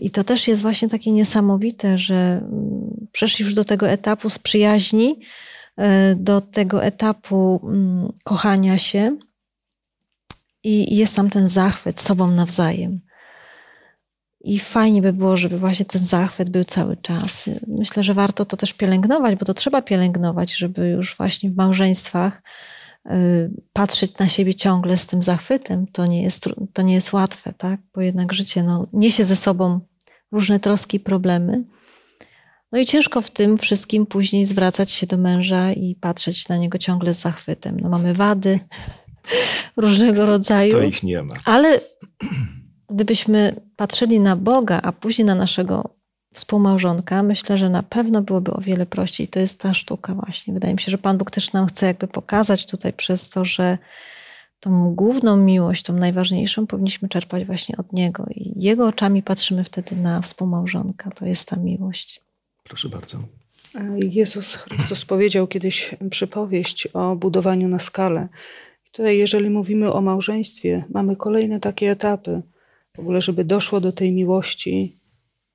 i 0.00 0.10
to 0.10 0.24
też 0.24 0.48
jest 0.48 0.62
właśnie 0.62 0.88
takie 0.88 1.12
niesamowite, 1.12 1.98
że 1.98 2.14
mm, 2.14 3.06
przeszli 3.12 3.44
już 3.44 3.54
do 3.54 3.64
tego 3.64 3.88
etapu 3.88 4.28
z 4.28 4.38
przyjaźni, 4.38 5.20
e, 5.76 6.14
do 6.14 6.40
tego 6.40 6.84
etapu 6.84 7.60
mm, 7.64 8.12
kochania 8.24 8.78
się 8.78 9.16
i 10.64 10.96
jest 10.96 11.16
tam 11.16 11.30
ten 11.30 11.48
zachwyt 11.48 12.00
sobą 12.00 12.30
nawzajem. 12.30 13.00
I 14.44 14.58
fajnie 14.58 15.02
by 15.02 15.12
było, 15.12 15.36
żeby 15.36 15.58
właśnie 15.58 15.84
ten 15.84 16.00
zachwyt 16.00 16.50
był 16.50 16.64
cały 16.64 16.96
czas. 16.96 17.50
Myślę, 17.66 18.02
że 18.02 18.14
warto 18.14 18.44
to 18.44 18.56
też 18.56 18.72
pielęgnować, 18.72 19.38
bo 19.38 19.44
to 19.44 19.54
trzeba 19.54 19.82
pielęgnować, 19.82 20.56
żeby 20.56 20.88
już 20.88 21.16
właśnie 21.16 21.50
w 21.50 21.56
małżeństwach 21.56 22.42
patrzeć 23.72 24.18
na 24.18 24.28
siebie 24.28 24.54
ciągle 24.54 24.96
z 24.96 25.06
tym 25.06 25.22
zachwytem, 25.22 25.86
to 25.86 26.06
nie 26.06 26.22
jest, 26.22 26.48
to 26.72 26.82
nie 26.82 26.94
jest 26.94 27.12
łatwe, 27.12 27.52
tak? 27.52 27.80
Bo 27.94 28.00
jednak 28.00 28.32
życie 28.32 28.62
no, 28.62 28.86
niesie 28.92 29.24
ze 29.24 29.36
sobą 29.36 29.80
różne 30.32 30.60
troski 30.60 30.96
i 30.96 31.00
problemy. 31.00 31.64
No 32.72 32.78
i 32.78 32.86
ciężko 32.86 33.20
w 33.20 33.30
tym 33.30 33.58
wszystkim 33.58 34.06
później 34.06 34.44
zwracać 34.44 34.90
się 34.90 35.06
do 35.06 35.18
męża 35.18 35.72
i 35.72 35.94
patrzeć 35.94 36.48
na 36.48 36.56
niego 36.56 36.78
ciągle 36.78 37.14
z 37.14 37.20
zachwytem. 37.20 37.80
No 37.80 37.88
mamy 37.88 38.14
wady 38.14 38.60
różnego 39.76 40.26
rodzaju. 40.26 40.72
To 40.72 40.82
ich 40.82 41.02
nie 41.02 41.22
ma. 41.22 41.34
Ale 41.44 41.80
gdybyśmy 42.90 43.60
patrzyli 43.76 44.20
na 44.20 44.36
Boga, 44.36 44.80
a 44.82 44.92
później 44.92 45.26
na 45.26 45.34
naszego 45.34 46.01
współmałżonka, 46.32 47.22
myślę, 47.22 47.58
że 47.58 47.70
na 47.70 47.82
pewno 47.82 48.22
byłoby 48.22 48.52
o 48.52 48.60
wiele 48.60 48.86
prościej. 48.86 49.28
To 49.28 49.40
jest 49.40 49.60
ta 49.60 49.74
sztuka 49.74 50.14
właśnie. 50.14 50.54
Wydaje 50.54 50.74
mi 50.74 50.80
się, 50.80 50.90
że 50.90 50.98
Pan 50.98 51.18
Bóg 51.18 51.30
też 51.30 51.52
nam 51.52 51.66
chce 51.66 51.86
jakby 51.86 52.08
pokazać 52.08 52.66
tutaj 52.66 52.92
przez 52.92 53.28
to, 53.28 53.44
że 53.44 53.78
tą 54.60 54.94
główną 54.94 55.36
miłość, 55.36 55.82
tą 55.82 55.92
najważniejszą 55.92 56.66
powinniśmy 56.66 57.08
czerpać 57.08 57.44
właśnie 57.44 57.76
od 57.76 57.92
Niego. 57.92 58.26
I 58.34 58.52
Jego 58.56 58.86
oczami 58.86 59.22
patrzymy 59.22 59.64
wtedy 59.64 59.96
na 59.96 60.20
współmałżonka. 60.20 61.10
To 61.10 61.26
jest 61.26 61.48
ta 61.48 61.56
miłość. 61.56 62.20
Proszę 62.64 62.88
bardzo. 62.88 63.18
Jezus 63.96 64.54
Chrystus 64.54 65.04
powiedział 65.04 65.46
kiedyś 65.46 65.94
przypowieść 66.10 66.86
o 66.86 67.16
budowaniu 67.16 67.68
na 67.68 67.78
skalę. 67.78 68.28
I 68.86 68.90
tutaj, 68.90 69.18
jeżeli 69.18 69.50
mówimy 69.50 69.92
o 69.92 70.00
małżeństwie, 70.00 70.84
mamy 70.90 71.16
kolejne 71.16 71.60
takie 71.60 71.90
etapy. 71.90 72.42
W 72.96 72.98
ogóle, 72.98 73.22
żeby 73.22 73.44
doszło 73.44 73.80
do 73.80 73.92
tej 73.92 74.12
miłości, 74.12 74.96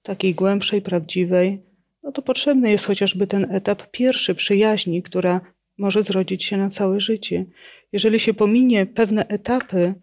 takiej 0.08 0.36
głębszej, 0.36 0.82
prawdziwej, 0.82 1.62
no 2.04 2.12
to 2.12 2.22
potrzebny 2.22 2.72
jest 2.72 2.86
chociażby 2.86 3.28
ten 3.28 3.52
etap 3.52 3.92
pierwszy 3.92 4.36
przyjaźni, 4.36 5.04
która 5.04 5.42
może 5.78 6.04
zrodzić 6.04 6.44
się 6.44 6.58
na 6.58 6.70
całe 6.70 7.00
życie. 7.00 7.46
Jeżeli 7.92 8.20
się 8.20 8.34
pominie 8.34 8.86
pewne 8.86 9.28
etapy 9.28 9.94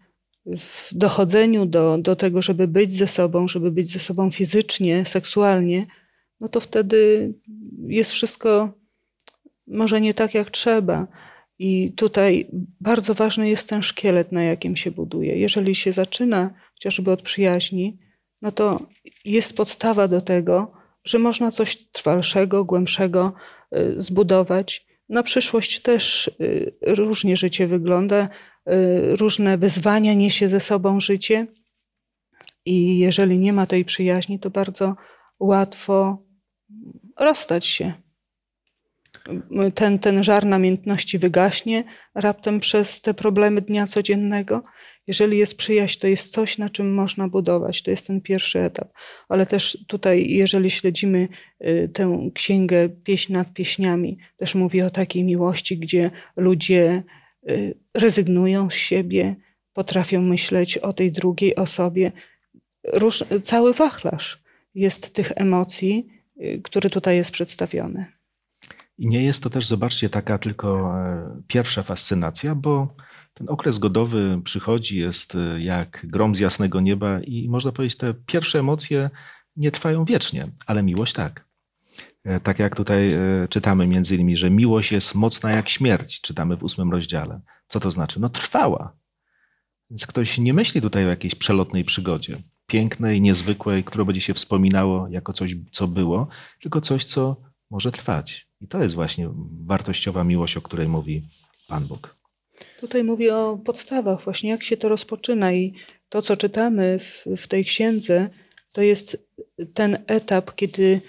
w 0.45 0.93
dochodzeniu 0.93 1.65
do, 1.65 1.97
do 1.97 2.15
tego, 2.15 2.41
żeby 2.41 2.67
być 2.67 2.91
ze 2.91 3.07
sobą, 3.07 3.47
żeby 3.47 3.71
być 3.71 3.91
ze 3.91 3.99
sobą 3.99 4.31
fizycznie, 4.31 5.05
seksualnie, 5.05 5.85
no 6.39 6.47
to 6.47 6.59
wtedy 6.59 7.33
jest 7.87 8.11
wszystko 8.11 8.73
może 9.67 10.01
nie 10.01 10.13
tak, 10.13 10.33
jak 10.33 10.51
trzeba. 10.51 11.07
I 11.59 11.91
tutaj 11.91 12.47
bardzo 12.81 13.13
ważny 13.13 13.49
jest 13.49 13.69
ten 13.69 13.81
szkielet, 13.81 14.31
na 14.31 14.43
jakim 14.43 14.75
się 14.75 14.91
buduje. 14.91 15.37
Jeżeli 15.37 15.75
się 15.75 15.91
zaczyna 15.91 16.53
chociażby 16.73 17.11
od 17.11 17.21
przyjaźni, 17.21 17.97
no 18.45 18.51
to 18.51 18.79
jest 19.25 19.57
podstawa 19.57 20.07
do 20.07 20.21
tego, 20.21 20.71
że 21.03 21.19
można 21.19 21.51
coś 21.51 21.77
trwalszego, 21.85 22.65
głębszego 22.65 23.33
y, 23.77 23.93
zbudować. 23.97 24.85
Na 25.09 25.23
przyszłość 25.23 25.81
też 25.81 26.27
y, 26.27 26.71
różnie 26.81 27.37
życie 27.37 27.67
wygląda, 27.67 28.29
y, 28.69 29.15
różne 29.15 29.57
wyzwania 29.57 30.13
niesie 30.13 30.47
ze 30.47 30.59
sobą 30.59 30.99
życie. 30.99 31.47
I 32.65 32.99
jeżeli 32.99 33.39
nie 33.39 33.53
ma 33.53 33.65
tej 33.65 33.85
przyjaźni, 33.85 34.39
to 34.39 34.49
bardzo 34.49 34.95
łatwo 35.39 36.23
rozstać 37.19 37.65
się 37.65 37.93
ten, 39.75 39.99
ten 39.99 40.23
żar 40.23 40.45
namiętności 40.45 41.17
wygaśnie 41.17 41.83
raptem 42.15 42.59
przez 42.59 43.01
te 43.01 43.13
problemy 43.13 43.61
dnia 43.61 43.85
codziennego. 43.85 44.63
Jeżeli 45.07 45.37
jest 45.37 45.57
przyjaźń, 45.57 45.99
to 45.99 46.07
jest 46.07 46.31
coś, 46.31 46.57
na 46.57 46.69
czym 46.69 46.93
można 46.93 47.27
budować. 47.27 47.81
To 47.81 47.91
jest 47.91 48.07
ten 48.07 48.21
pierwszy 48.21 48.59
etap. 48.59 48.93
Ale 49.29 49.45
też 49.45 49.77
tutaj, 49.87 50.29
jeżeli 50.29 50.69
śledzimy 50.69 51.27
y, 51.61 51.89
tę 51.93 52.29
księgę 52.33 52.89
Pieśń 52.89 53.33
nad 53.33 53.53
pieśniami, 53.53 54.17
też 54.37 54.55
mówi 54.55 54.81
o 54.81 54.89
takiej 54.89 55.23
miłości, 55.23 55.77
gdzie 55.77 56.11
ludzie 56.35 57.03
y, 57.49 57.77
rezygnują 57.93 58.69
z 58.69 58.73
siebie, 58.73 59.35
potrafią 59.73 60.21
myśleć 60.21 60.77
o 60.77 60.93
tej 60.93 61.11
drugiej 61.11 61.55
osobie. 61.55 62.11
Róż, 62.93 63.23
cały 63.43 63.73
wachlarz 63.73 64.43
jest 64.75 65.13
tych 65.13 65.31
emocji, 65.35 66.07
y, 66.41 66.61
który 66.63 66.89
tutaj 66.89 67.15
jest 67.15 67.31
przedstawiony. 67.31 68.05
I 68.97 69.07
nie 69.07 69.23
jest 69.23 69.43
to 69.43 69.49
też, 69.49 69.67
zobaczcie, 69.67 70.09
taka 70.09 70.37
tylko 70.37 70.97
e, 70.97 71.41
pierwsza 71.47 71.83
fascynacja, 71.83 72.55
bo 72.55 72.95
ten 73.35 73.49
okres 73.49 73.77
godowy 73.77 74.41
przychodzi, 74.43 74.99
jest 74.99 75.35
e, 75.35 75.61
jak 75.61 76.05
grom 76.09 76.35
z 76.35 76.39
jasnego 76.39 76.81
nieba 76.81 77.19
i 77.19 77.49
można 77.49 77.71
powiedzieć, 77.71 77.97
te 77.97 78.13
pierwsze 78.13 78.59
emocje 78.59 79.09
nie 79.55 79.71
trwają 79.71 80.05
wiecznie, 80.05 80.47
ale 80.65 80.83
miłość 80.83 81.13
tak. 81.13 81.47
E, 82.23 82.39
tak 82.39 82.59
jak 82.59 82.75
tutaj 82.75 83.15
czytamy 83.49 83.87
między 83.87 84.15
innymi, 84.15 84.37
że 84.37 84.49
miłość 84.49 84.91
jest 84.91 85.15
mocna 85.15 85.51
jak 85.51 85.69
śmierć, 85.69 86.21
czytamy 86.21 86.57
w 86.57 86.63
ósmym 86.63 86.91
rozdziale. 86.91 87.41
Co 87.67 87.79
to 87.79 87.91
znaczy? 87.91 88.19
No 88.19 88.29
trwała. 88.29 88.97
Więc 89.89 90.07
ktoś 90.07 90.37
nie 90.37 90.53
myśli 90.53 90.81
tutaj 90.81 91.05
o 91.05 91.09
jakiejś 91.09 91.35
przelotnej 91.35 91.83
przygodzie, 91.83 92.37
pięknej, 92.67 93.21
niezwykłej, 93.21 93.83
którą 93.83 94.05
będzie 94.05 94.21
się 94.21 94.33
wspominało 94.33 95.07
jako 95.07 95.33
coś, 95.33 95.55
co 95.71 95.87
było, 95.87 96.27
tylko 96.61 96.81
coś, 96.81 97.05
co 97.05 97.41
może 97.71 97.91
trwać. 97.91 98.47
I 98.61 98.67
to 98.67 98.83
jest 98.83 98.95
właśnie 98.95 99.29
wartościowa 99.65 100.23
miłość, 100.23 100.57
o 100.57 100.61
której 100.61 100.87
mówi 100.87 101.29
Pan 101.67 101.87
Bóg. 101.87 102.24
Tutaj 102.79 103.03
mówi 103.03 103.29
o 103.29 103.57
podstawach, 103.65 104.21
właśnie 104.21 104.49
jak 104.49 104.63
się 104.63 104.77
to 104.77 104.89
rozpoczyna 104.89 105.53
i 105.53 105.73
to, 106.09 106.21
co 106.21 106.37
czytamy 106.37 106.99
w, 106.99 107.25
w 107.37 107.47
tej 107.47 107.65
księdze, 107.65 108.29
to 108.73 108.81
jest 108.81 109.27
ten 109.73 109.97
etap, 110.07 110.55
kiedy 110.55 111.01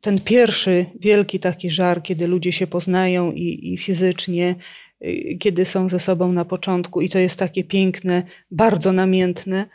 ten 0.00 0.20
pierwszy 0.20 0.86
wielki 1.00 1.40
taki 1.40 1.70
żar, 1.70 2.02
kiedy 2.02 2.26
ludzie 2.26 2.52
się 2.52 2.66
poznają 2.66 3.32
i, 3.32 3.72
i 3.72 3.78
fizycznie, 3.78 4.56
y, 5.04 5.36
kiedy 5.40 5.64
są 5.64 5.88
ze 5.88 5.98
sobą 5.98 6.32
na 6.32 6.44
początku, 6.44 7.00
i 7.00 7.08
to 7.08 7.18
jest 7.18 7.38
takie 7.38 7.64
piękne, 7.64 8.22
bardzo 8.50 8.92
namiętne, 8.92 9.66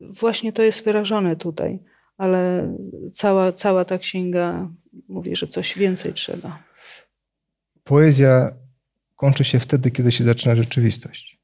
właśnie 0.00 0.52
to 0.52 0.62
jest 0.62 0.84
wyrażone 0.84 1.36
tutaj. 1.36 1.78
Ale 2.16 2.72
cała, 3.12 3.52
cała 3.52 3.84
ta 3.84 3.98
księga 3.98 4.70
mówi, 5.08 5.36
że 5.36 5.46
coś 5.46 5.78
więcej 5.78 6.12
trzeba. 6.12 6.62
Poezja 7.84 8.52
kończy 9.22 9.44
się 9.44 9.60
wtedy, 9.60 9.90
kiedy 9.90 10.12
się 10.12 10.24
zaczyna 10.24 10.56
rzeczywistość. 10.56 11.40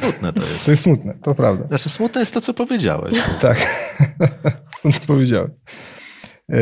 Smutne 0.00 0.32
to 0.32 0.42
jest. 0.42 0.64
To 0.64 0.70
jest 0.70 0.82
smutne, 0.82 1.14
to 1.22 1.34
prawda. 1.34 1.66
Znaczy 1.66 1.88
smutne 1.88 2.20
jest 2.20 2.34
to, 2.34 2.40
co 2.40 2.54
powiedziałeś. 2.54 3.14
tak, 3.40 3.58
to 4.82 5.06
powiedziałem. 5.06 5.50
E, 6.52 6.58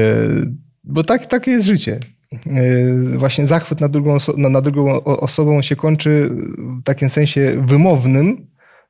bo 0.85 1.05
tak, 1.05 1.27
takie 1.27 1.51
jest 1.51 1.67
życie. 1.67 2.01
E, 2.33 3.19
właśnie 3.19 3.47
zachwyt 3.47 3.81
nad 3.81 3.93
drugą, 3.93 4.15
oso 4.15 4.35
nad 4.37 4.65
drugą 4.65 5.05
osobą 5.05 5.63
się 5.63 5.77
kończy 5.77 6.31
w 6.59 6.83
takim 6.85 7.11
sensie 7.11 7.65
wymownym, 7.67 8.47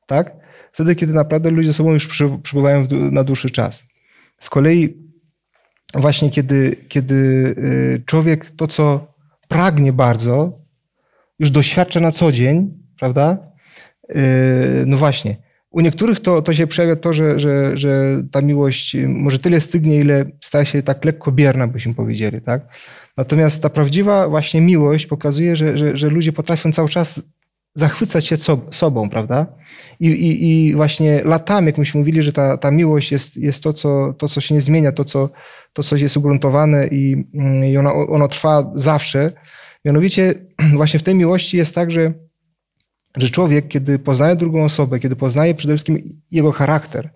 tak? 0.07 0.35
Wtedy, 0.71 0.95
kiedy 0.95 1.13
naprawdę 1.13 1.51
ludzie 1.51 1.67
ze 1.67 1.73
sobą 1.73 1.93
już 1.93 2.21
przybywają 2.43 2.87
na 2.91 3.23
dłuższy 3.23 3.51
czas. 3.51 3.83
Z 4.39 4.49
kolei 4.49 5.03
właśnie 5.95 6.29
kiedy, 6.29 6.75
kiedy 6.89 7.15
y, 7.57 8.03
człowiek 8.05 8.51
to, 8.51 8.67
co 8.67 9.12
pragnie 9.53 9.93
bardzo, 9.93 10.51
już 11.39 11.49
doświadcza 11.49 11.99
na 11.99 12.11
co 12.11 12.31
dzień, 12.31 12.73
prawda? 12.99 13.37
Y, 14.11 14.15
no 14.85 14.97
właśnie. 14.97 15.35
U 15.71 15.81
niektórych 15.81 16.19
to, 16.19 16.41
to 16.41 16.53
się 16.53 16.67
przejawia 16.67 16.95
to, 16.95 17.13
że, 17.13 17.39
że, 17.39 17.77
że 17.77 18.23
ta 18.31 18.41
miłość 18.41 18.97
może 19.07 19.39
tyle 19.39 19.61
stygnie, 19.61 19.99
ile 19.99 20.25
staje 20.41 20.65
się 20.65 20.83
tak 20.83 21.05
lekko 21.05 21.31
bierna, 21.31 21.67
byśmy 21.67 21.93
powiedzieli, 21.93 22.41
tak? 22.41 22.61
Natomiast 23.17 23.63
ta 23.63 23.69
prawdziwa 23.69 24.29
właśnie 24.29 24.61
miłość 24.61 25.05
pokazuje, 25.05 25.55
że, 25.55 25.77
że, 25.77 25.97
że 25.97 26.09
ludzie 26.09 26.33
potrafią 26.33 26.71
cały 26.71 26.89
czas 26.89 27.21
zachwycać 27.75 28.27
się 28.27 28.35
sobą, 28.71 29.09
prawda? 29.09 29.45
I, 29.99 30.07
i, 30.07 30.49
I 30.49 30.75
właśnie 30.75 31.21
latami, 31.23 31.67
jak 31.67 31.77
myśmy 31.77 31.99
mówili, 31.99 32.23
że 32.23 32.33
ta, 32.33 32.57
ta 32.57 32.71
miłość 32.71 33.11
jest, 33.11 33.37
jest 33.37 33.63
to, 33.63 33.73
co, 33.73 34.13
to, 34.17 34.27
co 34.27 34.41
się 34.41 34.55
nie 34.55 34.61
zmienia, 34.61 34.91
to, 34.91 35.05
co, 35.05 35.29
to, 35.73 35.83
co 35.83 35.95
jest 35.95 36.17
ugruntowane 36.17 36.87
i, 36.87 37.25
mm, 37.33 37.65
i 37.65 37.77
ono, 37.77 37.93
ono 37.93 38.27
trwa 38.27 38.71
zawsze. 38.75 39.31
Mianowicie 39.85 40.33
właśnie 40.77 40.99
w 40.99 41.03
tej 41.03 41.15
miłości 41.15 41.57
jest 41.57 41.75
tak, 41.75 41.91
że, 41.91 42.13
że 43.17 43.29
człowiek, 43.29 43.67
kiedy 43.67 43.99
poznaje 43.99 44.35
drugą 44.35 44.63
osobę, 44.63 44.99
kiedy 44.99 45.15
poznaje 45.15 45.55
przede 45.55 45.73
wszystkim 45.73 46.19
jego 46.31 46.51
charakter, 46.51 47.09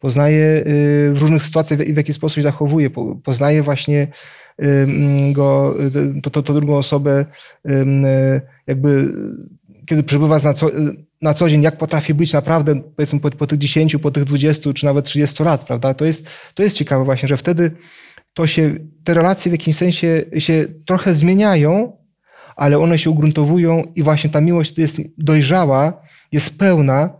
poznaje 0.00 0.44
y, 0.44 1.12
w 1.14 1.18
różnych 1.20 1.42
sytuacjach, 1.42 1.80
w 1.80 1.96
jaki 1.96 2.12
sposób 2.12 2.36
się 2.36 2.42
zachowuje, 2.42 2.90
poznaje 3.24 3.62
właśnie 3.62 4.08
y, 4.62 4.86
go, 5.32 5.74
y, 6.16 6.20
to, 6.22 6.30
to, 6.30 6.42
to 6.42 6.54
drugą 6.54 6.76
osobę, 6.76 7.24
jakby 8.66 9.08
kiedy 9.86 10.02
przebywa 10.02 10.38
na 10.38 10.54
co, 10.54 10.70
na 11.22 11.34
co 11.34 11.50
dzień, 11.50 11.62
jak 11.62 11.78
potrafi 11.78 12.14
być 12.14 12.32
naprawdę, 12.32 12.80
powiedzmy, 12.96 13.20
po, 13.20 13.30
po 13.30 13.46
tych 13.46 13.58
10, 13.58 13.96
po 13.96 14.10
tych 14.10 14.24
20 14.24 14.72
czy 14.72 14.84
nawet 14.84 15.04
30 15.04 15.42
lat, 15.42 15.66
prawda? 15.66 15.94
To 15.94 16.04
jest, 16.04 16.28
to 16.54 16.62
jest 16.62 16.76
ciekawe 16.76 17.04
właśnie, 17.04 17.28
że 17.28 17.36
wtedy 17.36 17.70
to 18.34 18.46
się, 18.46 18.74
te 19.04 19.14
relacje 19.14 19.50
w 19.50 19.52
jakimś 19.52 19.76
sensie 19.76 20.24
się 20.38 20.66
trochę 20.86 21.14
zmieniają, 21.14 21.96
ale 22.56 22.78
one 22.78 22.98
się 22.98 23.10
ugruntowują 23.10 23.82
i 23.94 24.02
właśnie 24.02 24.30
ta 24.30 24.40
miłość 24.40 24.78
jest 24.78 25.00
dojrzała, 25.18 26.02
jest 26.32 26.58
pełna 26.58 27.16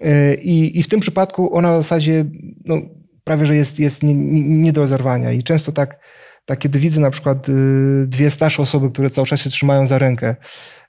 e, 0.00 0.34
i, 0.34 0.78
i 0.78 0.82
w 0.82 0.88
tym 0.88 1.00
przypadku 1.00 1.54
ona 1.54 1.78
w 1.78 1.82
zasadzie 1.82 2.24
no, 2.64 2.76
prawie, 3.24 3.46
że 3.46 3.56
jest, 3.56 3.78
jest 3.78 4.02
nie, 4.02 4.14
nie 4.44 4.72
do 4.72 4.86
zerwania 4.86 5.32
i 5.32 5.42
często 5.42 5.72
tak, 5.72 6.00
tak 6.48 6.58
kiedy 6.58 6.78
widzę 6.78 7.00
na 7.00 7.10
przykład 7.10 7.48
y, 7.48 7.52
dwie 8.06 8.30
starsze 8.30 8.62
osoby, 8.62 8.90
które 8.90 9.10
cały 9.10 9.26
czas 9.26 9.40
się 9.40 9.50
trzymają 9.50 9.86
za 9.86 9.98
rękę, 9.98 10.36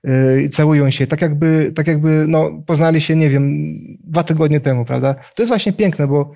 Y, 0.08 0.50
całują 0.50 0.92
się, 0.92 1.08
tak 1.08 1.22
jakby, 1.22 1.72
tak 1.76 1.88
jakby 1.88 2.26
no, 2.28 2.64
poznali 2.66 3.02
się, 3.02 3.16
nie 3.16 3.30
wiem, 3.30 3.76
dwa 4.04 4.24
tygodnie 4.24 4.60
temu, 4.60 4.86
prawda? 4.86 5.14
To 5.14 5.44
jest 5.44 5.50
właśnie 5.50 5.74
piękne, 5.74 6.08
bo, 6.08 6.32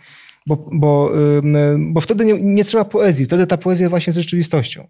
bo, 0.47 0.69
bo, 0.71 1.12
bo 1.79 2.01
wtedy 2.01 2.25
nie, 2.25 2.33
nie 2.33 2.63
trzeba 2.63 2.86
poezji, 2.86 3.25
wtedy 3.25 3.47
ta 3.47 3.57
poezja 3.57 3.89
właśnie 3.89 4.12
jest 4.12 4.19
rzeczywistością. 4.19 4.88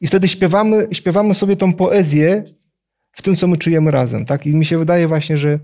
I 0.00 0.06
wtedy 0.06 0.28
śpiewamy, 0.28 0.88
śpiewamy 0.92 1.34
sobie 1.34 1.56
tą 1.56 1.74
poezję 1.74 2.44
w 3.12 3.22
tym, 3.22 3.36
co 3.36 3.46
my 3.46 3.56
czujemy 3.56 3.90
razem, 3.90 4.26
tak? 4.26 4.46
I 4.46 4.56
mi 4.56 4.66
się 4.66 4.78
wydaje 4.78 5.08
właśnie, 5.08 5.38
że, 5.38 5.58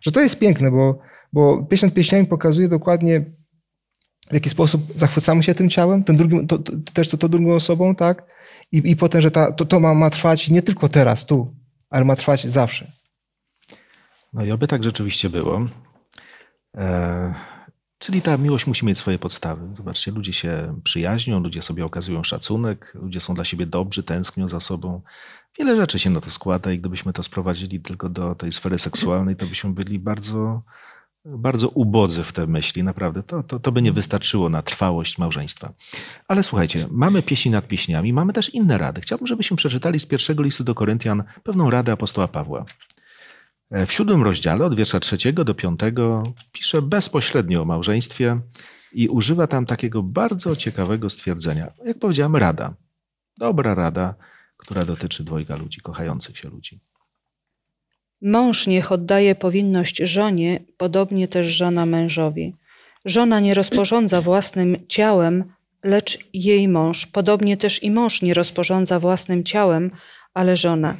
że 0.00 0.12
to 0.12 0.20
jest 0.20 0.38
piękne, 0.38 0.70
bo, 0.70 0.98
bo 1.32 1.62
pieśń 1.62 1.86
nad 1.86 1.94
pieśniami 1.94 2.26
pokazuje 2.26 2.68
dokładnie, 2.68 3.24
w 4.30 4.34
jaki 4.34 4.50
sposób 4.50 4.92
zachwycamy 4.96 5.42
się 5.42 5.54
tym 5.54 5.70
ciałem, 5.70 6.04
tym 6.04 6.16
drugim, 6.16 6.46
to, 6.46 6.58
to, 6.58 6.72
też 6.92 7.08
to, 7.08 7.18
to 7.18 7.28
drugą 7.28 7.54
osobą, 7.54 7.94
tak? 7.94 8.22
I, 8.72 8.90
i 8.90 8.96
potem, 8.96 9.20
że 9.20 9.30
ta, 9.30 9.52
to, 9.52 9.64
to 9.64 9.80
ma, 9.80 9.94
ma 9.94 10.10
trwać 10.10 10.48
nie 10.48 10.62
tylko 10.62 10.88
teraz, 10.88 11.26
tu, 11.26 11.54
ale 11.90 12.04
ma 12.04 12.16
trwać 12.16 12.46
zawsze. 12.46 12.92
No 14.32 14.44
i 14.44 14.50
oby 14.50 14.66
tak 14.66 14.84
rzeczywiście 14.84 15.30
było. 15.30 15.60
E, 16.76 17.34
czyli 17.98 18.22
ta 18.22 18.36
miłość 18.36 18.66
musi 18.66 18.86
mieć 18.86 18.98
swoje 18.98 19.18
podstawy. 19.18 19.76
Zobaczcie, 19.76 20.10
ludzie 20.10 20.32
się 20.32 20.80
przyjaźnią, 20.84 21.40
ludzie 21.40 21.62
sobie 21.62 21.84
okazują 21.84 22.24
szacunek, 22.24 22.92
ludzie 22.94 23.20
są 23.20 23.34
dla 23.34 23.44
siebie 23.44 23.66
dobrzy, 23.66 24.02
tęsknią 24.02 24.48
za 24.48 24.60
sobą. 24.60 25.02
Wiele 25.58 25.76
rzeczy 25.76 25.98
się 25.98 26.10
na 26.10 26.20
to 26.20 26.30
składa 26.30 26.72
i 26.72 26.78
gdybyśmy 26.78 27.12
to 27.12 27.22
sprowadzili 27.22 27.80
tylko 27.80 28.08
do 28.08 28.34
tej 28.34 28.52
sfery 28.52 28.78
seksualnej, 28.78 29.36
to 29.36 29.46
byśmy 29.46 29.70
byli 29.70 29.98
bardzo 29.98 30.62
bardzo 31.26 31.68
ubodzy 31.68 32.22
w 32.22 32.32
te 32.32 32.46
myśli, 32.46 32.82
naprawdę. 32.82 33.22
To, 33.22 33.42
to, 33.42 33.60
to 33.60 33.72
by 33.72 33.82
nie 33.82 33.92
wystarczyło 33.92 34.48
na 34.48 34.62
trwałość 34.62 35.18
małżeństwa. 35.18 35.72
Ale 36.28 36.42
słuchajcie, 36.42 36.88
mamy 36.90 37.22
pieśni 37.22 37.50
nad 37.50 37.66
pieśniami, 37.66 38.12
mamy 38.12 38.32
też 38.32 38.54
inne 38.54 38.78
rady. 38.78 39.00
Chciałbym, 39.00 39.26
żebyśmy 39.26 39.56
przeczytali 39.56 40.00
z 40.00 40.06
pierwszego 40.06 40.42
listu 40.42 40.64
do 40.64 40.74
Koryntian 40.74 41.24
pewną 41.42 41.70
radę 41.70 41.92
apostoła 41.92 42.28
Pawła. 42.28 42.64
E, 43.70 43.86
W 43.86 43.92
siódmym 43.92 44.22
rozdziale, 44.22 44.64
od 44.64 44.74
wiersza 44.74 45.00
trzeciego 45.00 45.44
do 45.44 45.54
piątego, 45.54 46.22
pisze 46.52 46.82
bezpośrednio 46.82 47.62
o 47.62 47.64
małżeństwie 47.64 48.40
i 48.92 49.08
używa 49.08 49.46
tam 49.46 49.66
takiego 49.66 50.02
bardzo 50.02 50.56
ciekawego 50.56 51.10
stwierdzenia. 51.10 51.72
Jak 51.84 51.98
powiedziałem, 51.98 52.36
rada. 52.36 52.74
Dobra 53.38 53.74
rada, 53.74 54.14
która 54.56 54.84
dotyczy 54.84 55.24
dwojga 55.24 55.56
ludzi, 55.56 55.80
kochających 55.80 56.38
się 56.38 56.48
ludzi. 56.48 56.80
Mąż 58.22 58.66
niech 58.66 58.92
oddaje 58.92 59.34
powinność 59.34 59.96
żonie, 59.96 60.60
podobnie 60.76 61.28
też 61.28 61.46
żona 61.46 61.86
mężowi. 61.86 62.54
Żona 63.04 63.40
nie 63.40 63.54
rozporządza 63.54 64.20
własnym 64.20 64.76
ciałem, 64.88 65.44
lecz 65.84 66.18
jej 66.32 66.68
mąż. 66.68 67.06
Podobnie 67.06 67.56
też 67.56 67.82
i 67.82 67.90
mąż 67.90 68.22
nie 68.22 68.34
rozporządza 68.34 69.00
własnym 69.00 69.44
ciałem, 69.44 69.90
ale 70.34 70.56
żona. 70.56 70.96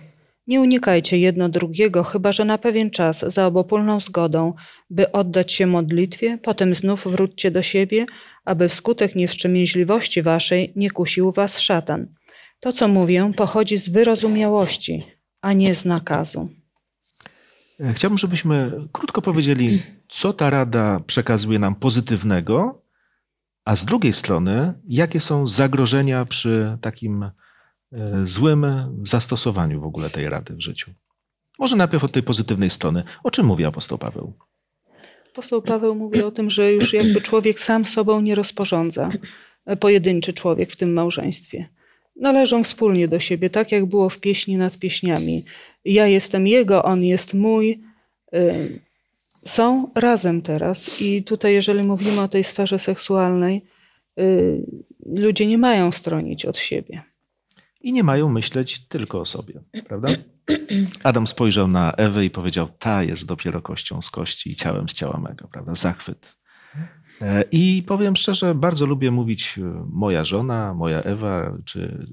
Nie 0.47 0.61
unikajcie 0.61 1.19
jedno 1.19 1.49
drugiego, 1.49 2.05
chyba 2.05 2.33
że 2.33 2.45
na 2.45 2.59
pewien 2.59 2.91
czas, 2.91 3.25
za 3.29 3.47
obopólną 3.47 4.01
zgodą, 4.01 4.55
by 4.91 5.13
oddać 5.13 5.53
się 5.53 5.67
modlitwie, 5.67 6.39
potem 6.43 6.75
znów 6.75 7.07
wróćcie 7.07 7.51
do 7.51 7.63
siebie, 7.63 8.07
aby 8.45 8.69
wskutek 8.69 9.15
niewstrzemięźliwości 9.15 10.23
waszej 10.23 10.73
nie 10.77 10.91
kusił 10.91 11.33
was 11.33 11.61
szatan. 11.61 12.07
To, 12.61 12.73
co 12.73 12.89
mówię, 12.89 13.33
pochodzi 13.37 13.77
z 13.77 13.89
wyrozumiałości, 13.89 15.03
a 15.43 15.53
nie 15.53 15.75
z 15.75 15.85
nakazu. 15.85 16.49
E, 17.81 17.95
Chciałbym, 17.95 18.19
żebyśmy 18.19 18.73
krótko 18.93 19.23
powiedzieli, 19.23 19.83
co 20.09 20.33
ta 20.33 20.51
rada 20.51 21.01
przekazuje 21.07 21.59
nam 21.59 21.75
pozytywnego, 21.75 22.83
a 23.65 23.77
z 23.77 23.85
drugiej 23.85 24.13
strony, 24.13 24.75
jakie 24.89 25.21
są 25.21 25.49
zagrożenia 25.49 26.25
przy 26.25 26.79
takim 26.81 27.23
e, 27.23 27.31
złym 28.25 28.67
zastosowaniu 29.03 29.81
w 29.81 29.85
ogóle 29.85 30.11
tej 30.11 30.29
rady 30.29 30.55
w 30.55 30.61
życiu. 30.61 30.91
Może 31.59 31.77
najpierw 31.77 32.05
od 32.05 32.13
tej 32.13 32.23
pozytywnej 32.23 32.71
strony. 32.71 33.05
O 33.25 33.31
czym 33.31 33.47
mówi 33.47 33.65
apostoł 33.65 33.99
Paweł? 33.99 34.33
Apostoł 35.33 35.63
Paweł 35.63 35.95
mówi 35.95 36.23
o 36.23 36.31
tym, 36.31 36.51
że 36.51 36.73
już 36.73 36.93
jakby 36.93 37.21
człowiek 37.21 37.61
sam 37.61 37.87
sobą 37.87 38.21
nie 38.21 38.35
rozporządza, 38.35 39.11
e, 39.67 39.77
pojedynczy 39.77 40.33
człowiek 40.33 40.73
w 40.73 40.77
tym 40.77 40.93
małżeństwie. 40.93 41.69
Należą 42.17 42.65
wspólnie 42.65 43.09
do 43.09 43.21
siebie, 43.21 43.51
tak 43.51 43.73
jak 43.73 43.87
było 43.87 44.09
w 44.09 44.21
pieśni 44.21 44.57
nad 44.57 44.79
pieśniami. 44.79 45.45
Ja 45.87 46.07
jestem 46.07 46.47
jego, 46.47 46.85
on 46.85 47.05
jest 47.05 47.35
mój. 47.35 47.81
Y, 48.35 48.81
Są 49.45 49.93
razem 49.95 50.43
teraz 50.43 51.03
i 51.03 51.23
tutaj, 51.23 51.55
jeżeli 51.55 51.83
mówimy 51.83 52.21
o 52.21 52.29
tej 52.29 52.45
sferze 52.45 52.79
seksualnej, 52.79 53.65
y, 54.19 54.67
ludzie 55.07 55.47
nie 55.47 55.59
mają 55.59 55.93
stronić 55.93 56.45
od 56.45 56.59
siebie. 56.59 57.03
I 57.81 57.93
nie 57.93 58.03
mają 58.03 58.29
myśleć 58.29 58.87
tylko 58.89 59.21
o 59.21 59.25
sobie, 59.25 59.61
prawda? 59.89 60.09
Adam 61.03 61.27
spojrzał 61.27 61.69
na 61.69 61.93
Ewę 61.93 62.25
i 62.25 62.31
powiedział: 62.31 62.69
Ta 62.79 63.03
jest 63.03 63.27
dopiero 63.27 63.63
kością 63.63 64.03
z 64.03 64.11
kości 64.11 64.51
i 64.51 64.57
ciałem 64.57 64.89
z 64.89 64.93
ciała 64.93 65.21
mego, 65.21 65.49
prawda? 65.49 65.75
Zachwyt. 65.75 66.37
E, 67.23 67.45
I 67.53 67.83
powiem 67.87 68.17
szczerze, 68.17 68.55
bardzo 68.55 68.87
lubię 68.87 69.11
mówić 69.11 69.59
e, 69.59 69.87
moja 69.91 70.25
żona, 70.25 70.75
moja 70.75 71.01
Ewa, 71.01 71.59
czy. 71.65 72.07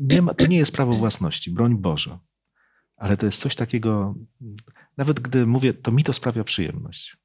Nie 0.00 0.22
ma, 0.22 0.34
to 0.34 0.46
nie 0.46 0.56
jest 0.56 0.72
prawo 0.72 0.92
własności, 0.92 1.50
broń 1.50 1.76
Boże. 1.76 2.18
Ale 2.96 3.16
to 3.16 3.26
jest 3.26 3.40
coś 3.40 3.54
takiego, 3.54 4.14
nawet 4.96 5.20
gdy 5.20 5.46
mówię, 5.46 5.74
to 5.74 5.92
mi 5.92 6.04
to 6.04 6.12
sprawia 6.12 6.44
przyjemność. 6.44 7.16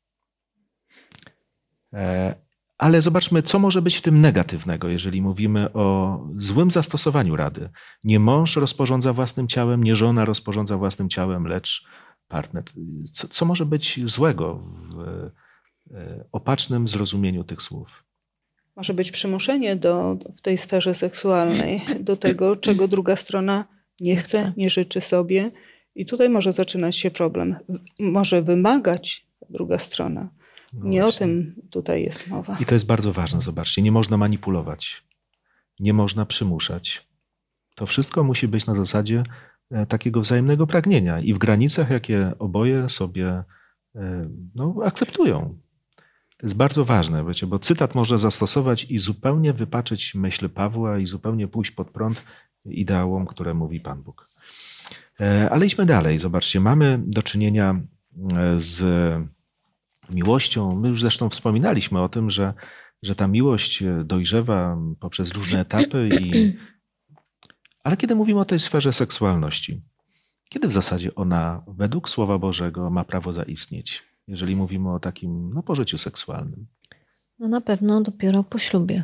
E, 1.93 2.35
Ale 2.77 3.01
zobaczmy, 3.01 3.43
co 3.43 3.59
może 3.59 3.81
być 3.81 3.95
w 3.95 4.01
tym 4.01 4.21
negatywnego, 4.21 4.89
jeżeli 4.89 5.21
mówimy 5.21 5.73
o 5.73 6.19
złym 6.37 6.71
zastosowaniu 6.71 7.35
rady. 7.35 7.69
Nie 8.03 8.19
mąż 8.19 8.55
rozporządza 8.55 9.13
własnym 9.13 9.47
ciałem, 9.47 9.83
nie 9.83 9.95
żona 9.95 10.25
rozporządza 10.25 10.77
własnym 10.77 11.09
ciałem, 11.09 11.47
lecz 11.47 11.87
partner. 12.27 12.63
Co, 13.11 13.27
co 13.27 13.45
może 13.45 13.65
być 13.65 13.99
złego 14.05 14.55
w 14.55 14.99
e, 15.93 16.25
opacznym 16.31 16.87
zrozumieniu 16.87 17.43
tych 17.43 17.61
słów? 17.61 18.08
Może 18.79 18.93
być 18.93 19.11
przymuszenie 19.11 19.75
do, 19.75 20.17
w 20.37 20.41
tej 20.41 20.57
sferze 20.57 20.95
seksualnej 20.95 21.81
do 21.99 22.17
tego, 22.17 22.55
czego 22.55 22.87
druga 22.87 23.15
strona 23.15 23.65
nie 23.99 24.15
chce, 24.15 24.53
nie 24.57 24.69
życzy 24.69 25.01
sobie. 25.01 25.51
I 25.95 26.05
tutaj 26.05 26.29
może 26.29 26.53
zaczynać 26.53 26.97
się 26.97 27.11
problem. 27.11 27.55
Może 27.99 28.41
wymagać 28.41 29.27
druga 29.49 29.79
strona. 29.79 30.29
No 30.73 30.89
Nie 30.89 31.05
o 31.05 31.11
tym 31.11 31.55
tutaj 31.69 32.03
jest 32.03 32.27
mowa. 32.27 32.57
I 32.61 32.65
to 32.65 32.73
jest 32.73 32.85
bardzo 32.85 33.13
ważne, 33.13 33.41
zobaczcie. 33.41 33.81
Nie 33.81 33.91
można 33.91 34.17
manipulować, 34.17 35.03
nie 35.79 35.93
można 35.93 36.25
przymuszać. 36.25 37.07
To 37.75 37.85
wszystko 37.85 38.23
musi 38.23 38.47
być 38.47 38.65
na 38.65 38.75
zasadzie 38.75 39.23
e, 39.71 39.85
takiego 39.85 40.21
wzajemnego 40.21 40.67
pragnienia 40.67 41.19
i 41.19 41.33
w 41.33 41.37
granicach, 41.37 41.89
jakie 41.89 42.31
oboje 42.39 42.89
sobie 42.89 43.43
e, 43.95 44.29
no, 44.55 44.75
akceptują. 44.85 45.59
To 46.39 46.45
jest 46.47 46.55
bardzo 46.55 46.85
ważne, 46.85 47.25
wiecie, 47.25 47.47
bo 47.47 47.59
cytat 47.59 47.95
można 47.95 48.17
zastosować 48.17 48.83
i 48.83 48.99
zupełnie 48.99 49.53
wypaczyć 49.53 50.15
myśl 50.15 50.49
Pawła 50.49 50.99
i 50.99 51.05
zupełnie 51.05 51.47
pójść 51.47 51.71
pod 51.71 51.91
prąd 51.91 52.23
ideałom, 52.65 53.25
które 53.25 53.53
mówi 53.53 53.79
Pan 53.79 54.03
Bóg. 54.03 54.29
E, 55.19 55.49
Ale 55.49 55.65
idźmy 55.65 55.85
dalej. 55.85 56.19
Zobaczcie, 56.19 56.59
mamy 56.59 57.01
do 57.05 57.23
czynienia 57.23 57.81
e, 58.37 58.59
z 58.59 58.83
miłością. 60.09 60.75
My 60.75 60.89
już 60.89 61.01
zresztą 61.01 61.29
wspominaliśmy 61.29 62.01
o 62.01 62.09
tym, 62.09 62.29
że, 62.29 62.53
że 63.03 63.15
ta 63.15 63.27
miłość 63.27 63.83
dojrzewa 64.05 64.77
poprzez 64.99 65.31
różne 65.31 65.59
etapy. 65.59 66.09
I... 66.21 66.53
Ale 67.83 67.97
kiedy 67.97 68.15
mówimy 68.15 68.39
o 68.39 68.45
tej 68.45 68.59
sferze 68.59 68.93
seksualności, 68.93 69.81
kiedy 70.49 70.67
w 70.67 70.71
zasadzie 70.71 71.15
ona 71.15 71.63
według 71.67 72.09
Słowa 72.09 72.37
Bożego 72.37 72.89
ma 72.89 73.03
prawo 73.03 73.33
zaistnieć, 73.33 74.08
jeżeli 74.29 74.55
mówimy 74.55 74.93
o 74.93 74.99
takim 74.99 75.53
no, 75.53 75.63
pożyciu 75.63 75.97
seksualnym, 75.97 76.67
No 77.39 77.47
na 77.47 77.61
pewno 77.61 78.01
dopiero 78.01 78.43
po 78.43 78.59
ślubie, 78.59 79.03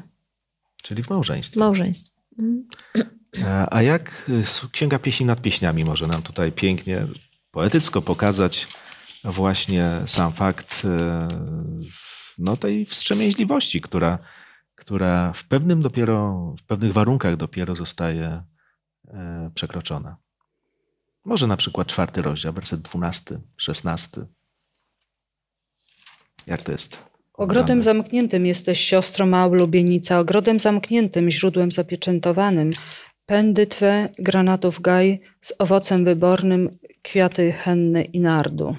czyli 0.83 1.03
w 1.03 1.09
małżeństwie? 1.09 1.59
małżeństwie. 1.59 2.21
Mhm. 2.39 2.67
A 3.71 3.81
jak 3.81 4.29
y, 4.29 4.69
Księga 4.71 4.99
Pieśni 4.99 5.25
nad 5.25 5.41
Pieśniami 5.41 5.83
może 5.83 6.07
nam 6.07 6.21
tutaj 6.21 6.51
pięknie, 6.51 7.07
poetycko 7.51 8.01
pokazać 8.01 8.67
właśnie 9.23 10.01
sam 10.05 10.33
fakt 10.33 10.85
e, 10.85 11.27
no, 12.37 12.57
tej 12.57 12.85
wstrzemięźliwości, 12.85 13.81
która, 13.81 14.19
która 14.75 15.33
w 15.33 15.47
pewnym 15.47 15.81
dopiero, 15.81 16.55
w 16.59 16.63
pewnych 16.63 16.93
warunkach 16.93 17.37
dopiero 17.37 17.75
zostaje 17.75 18.43
e, 19.07 19.51
przekroczona. 19.55 20.17
Może 21.25 21.47
na 21.47 21.57
przykład 21.57 21.87
czwarty 21.87 22.21
rozdział, 22.21 22.53
werset 22.53 22.81
12, 22.81 23.39
16. 23.57 24.25
Jak 26.47 26.61
to 26.61 26.71
jest? 26.71 26.97
Ogrodem 27.33 27.63
obrane? 27.63 27.83
zamkniętym 27.83 28.45
jesteś 28.45 28.79
siostro 28.79 29.25
ma 29.25 29.47
ulubienica, 29.47 30.19
ogrodem 30.19 30.59
zamkniętym, 30.59 31.31
źródłem 31.31 31.71
zapieczętowanym. 31.71 32.71
Pędy 33.25 33.67
twe, 33.67 34.09
granatów 34.19 34.81
gaj, 34.81 35.21
z 35.41 35.53
owocem 35.59 36.05
wybornym, 36.05 36.77
kwiaty 37.01 37.51
henny 37.51 38.03
i 38.03 38.19
nardu. 38.19 38.75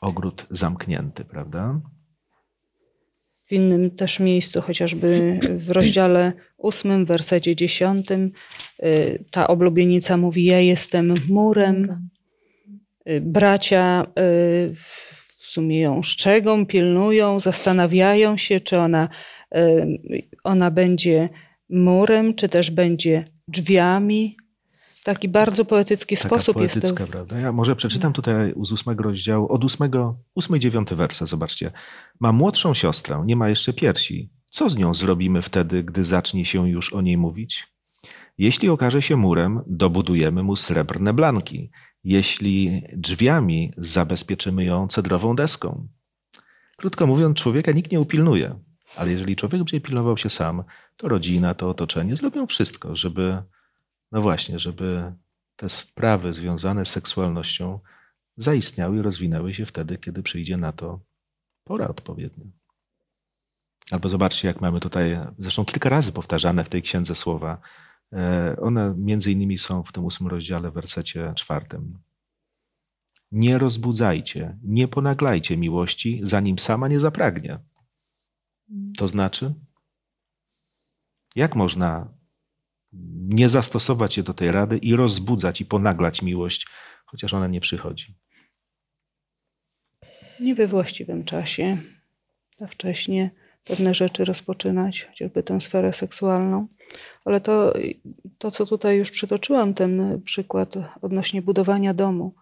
Ogród 0.00 0.46
zamknięty, 0.50 1.24
prawda? 1.24 1.80
W 3.44 3.52
innym 3.52 3.90
też 3.90 4.20
miejscu, 4.20 4.62
chociażby 4.62 5.40
w 5.66 5.70
rozdziale 5.70 6.32
ósmym, 6.56 7.04
wersecie 7.04 7.56
dziesiątym, 7.56 8.30
y, 8.82 9.24
ta 9.30 9.46
oblubienica 9.46 10.16
mówi: 10.16 10.44
Ja 10.44 10.60
jestem 10.60 11.14
murem. 11.28 12.08
Y, 13.08 13.20
Bracia 13.20 14.02
y, 14.02 14.74
w 14.74 15.44
sumie 15.52 15.80
ją 15.80 16.02
szczegą, 16.02 16.66
pilnują, 16.66 17.40
zastanawiają 17.40 18.36
się, 18.36 18.60
czy 18.60 18.78
ona, 18.78 19.08
y, 19.54 19.98
ona 20.44 20.70
będzie 20.70 21.28
murem, 21.70 22.34
czy 22.34 22.48
też 22.48 22.70
będzie 22.70 23.24
drzwiami. 23.48 24.36
Taki 25.04 25.28
bardzo 25.28 25.64
poetycki 25.64 26.16
Taka 26.16 26.28
sposób 26.28 26.60
jest 26.60 26.82
to. 26.82 27.06
prawda? 27.06 27.38
Ja 27.38 27.52
może 27.52 27.76
przeczytam 27.76 28.12
tutaj 28.12 28.54
z 28.62 28.72
ósmego 28.72 29.02
rozdziału, 29.04 29.52
od 29.52 29.64
ósmego, 29.64 30.18
ósmy 30.34 30.60
dziewiąty 30.60 30.96
wersa, 30.96 31.26
zobaczcie. 31.26 31.70
Ma 32.20 32.32
młodszą 32.32 32.74
siostrę, 32.74 33.22
nie 33.26 33.36
ma 33.36 33.48
jeszcze 33.48 33.72
piersi. 33.72 34.30
Co 34.50 34.70
z 34.70 34.76
nią 34.76 34.94
zrobimy 34.94 35.42
wtedy, 35.42 35.84
gdy 35.84 36.04
zacznie 36.04 36.46
się 36.46 36.68
już 36.68 36.92
o 36.92 37.00
niej 37.00 37.18
mówić? 37.18 37.66
Jeśli 38.38 38.68
okaże 38.68 39.02
się 39.02 39.16
murem, 39.16 39.60
dobudujemy 39.66 40.42
mu 40.42 40.56
srebrne 40.56 41.12
blanki. 41.12 41.70
Jeśli 42.04 42.82
drzwiami, 42.92 43.72
zabezpieczymy 43.76 44.64
ją 44.64 44.88
cedrową 44.88 45.36
deską. 45.36 45.88
Krótko 46.76 47.06
mówiąc, 47.06 47.38
człowieka 47.38 47.72
nikt 47.72 47.92
nie 47.92 48.00
upilnuje. 48.00 48.58
Ale 48.96 49.10
jeżeli 49.10 49.36
człowiek 49.36 49.60
będzie 49.60 49.80
pilnował 49.80 50.16
się 50.16 50.30
sam, 50.30 50.64
to 50.96 51.08
rodzina, 51.08 51.54
to 51.54 51.68
otoczenie 51.68 52.16
zrobią 52.16 52.46
wszystko, 52.46 52.96
żeby, 52.96 53.42
no 54.12 54.22
właśnie, 54.22 54.58
żeby 54.58 55.12
te 55.56 55.68
sprawy 55.68 56.34
związane 56.34 56.84
z 56.84 56.90
seksualnością 56.90 57.80
zaistniały 58.36 58.98
i 58.98 59.02
rozwinęły 59.02 59.54
się 59.54 59.66
wtedy, 59.66 59.98
kiedy 59.98 60.22
przyjdzie 60.22 60.56
na 60.56 60.72
to 60.72 61.00
pora 61.64 61.88
odpowiednia. 61.88 62.44
Albo 63.90 64.08
zobaczcie, 64.08 64.48
jak 64.48 64.60
mamy 64.60 64.80
tutaj, 64.80 65.18
zresztą 65.38 65.64
kilka 65.64 65.88
razy 65.88 66.12
powtarzane 66.12 66.64
w 66.64 66.68
tej 66.68 66.82
księdze 66.82 67.14
słowa. 67.14 67.58
E, 68.12 68.56
one 68.60 68.94
między 68.98 69.32
innymi 69.32 69.58
są 69.58 69.82
w 69.82 69.92
tym 69.92 70.04
ósmym 70.04 70.30
rozdziale, 70.30 70.70
w 70.70 70.74
wersecie 70.74 71.32
czwartym. 71.36 71.98
Nie 73.32 73.58
rozbudzajcie, 73.58 74.58
nie 74.62 74.88
ponaglajcie 74.88 75.56
miłości, 75.56 76.20
zanim 76.22 76.58
sama 76.58 76.88
nie 76.88 77.00
zapragnie. 77.00 77.58
To 78.96 79.08
znaczy, 79.08 79.54
jak 81.36 81.56
można 81.56 82.08
nie 83.12 83.48
zastosować 83.48 84.14
się 84.14 84.22
do 84.22 84.34
tej 84.34 84.52
rady 84.52 84.78
i 84.78 84.96
rozbudzać 84.96 85.60
i 85.60 85.66
ponaglać 85.66 86.22
miłość, 86.22 86.66
chociaż 87.04 87.34
ona 87.34 87.46
nie 87.46 87.60
przychodzi? 87.60 88.14
Nie 90.40 90.54
we 90.54 90.66
właściwym 90.66 91.24
czasie, 91.24 91.78
za 92.56 92.66
wcześnie 92.66 93.30
pewne 93.64 93.94
rzeczy 93.94 94.24
rozpoczynać, 94.24 95.04
chociażby 95.04 95.42
tę 95.42 95.60
sferę 95.60 95.92
seksualną. 95.92 96.68
Ale 97.24 97.40
to, 97.40 97.74
to, 98.38 98.50
co 98.50 98.66
tutaj 98.66 98.98
już 98.98 99.10
przytoczyłam, 99.10 99.74
ten 99.74 100.20
przykład 100.24 100.74
odnośnie 101.02 101.42
budowania 101.42 101.94
domu. 101.94 102.34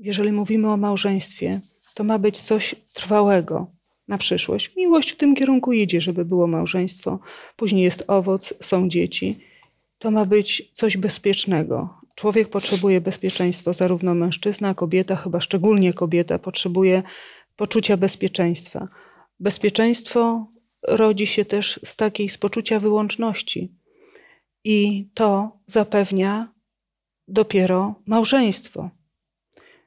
Jeżeli 0.00 0.32
mówimy 0.32 0.70
o 0.70 0.76
małżeństwie, 0.76 1.60
to 1.94 2.04
ma 2.04 2.18
być 2.18 2.40
coś 2.40 2.74
trwałego 2.92 3.66
na 4.08 4.18
przyszłość. 4.18 4.76
Miłość 4.76 5.10
w 5.10 5.16
tym 5.16 5.34
kierunku 5.34 5.72
idzie, 5.72 6.00
żeby 6.00 6.24
było 6.24 6.46
małżeństwo. 6.46 7.18
Później 7.56 7.84
jest 7.84 8.04
owoc, 8.06 8.54
są 8.60 8.88
dzieci. 8.88 9.38
To 9.98 10.10
ma 10.10 10.24
być 10.24 10.70
coś 10.72 10.96
bezpiecznego. 10.96 11.94
Człowiek 12.14 12.48
potrzebuje 12.48 13.00
bezpieczeństwa, 13.00 13.72
zarówno 13.72 14.14
mężczyzna, 14.14 14.74
kobieta, 14.74 15.16
chyba 15.16 15.40
szczególnie 15.40 15.92
kobieta, 15.92 16.38
potrzebuje 16.38 17.02
poczucia 17.56 17.96
bezpieczeństwa. 17.96 18.88
Bezpieczeństwo 19.40 20.46
rodzi 20.88 21.26
się 21.26 21.44
też 21.44 21.80
z 21.84 21.96
takiej 21.96 22.28
z 22.28 22.38
poczucia 22.38 22.80
wyłączności. 22.80 23.72
I 24.64 25.08
to 25.14 25.58
zapewnia 25.66 26.52
dopiero 27.28 27.94
małżeństwo. 28.06 28.90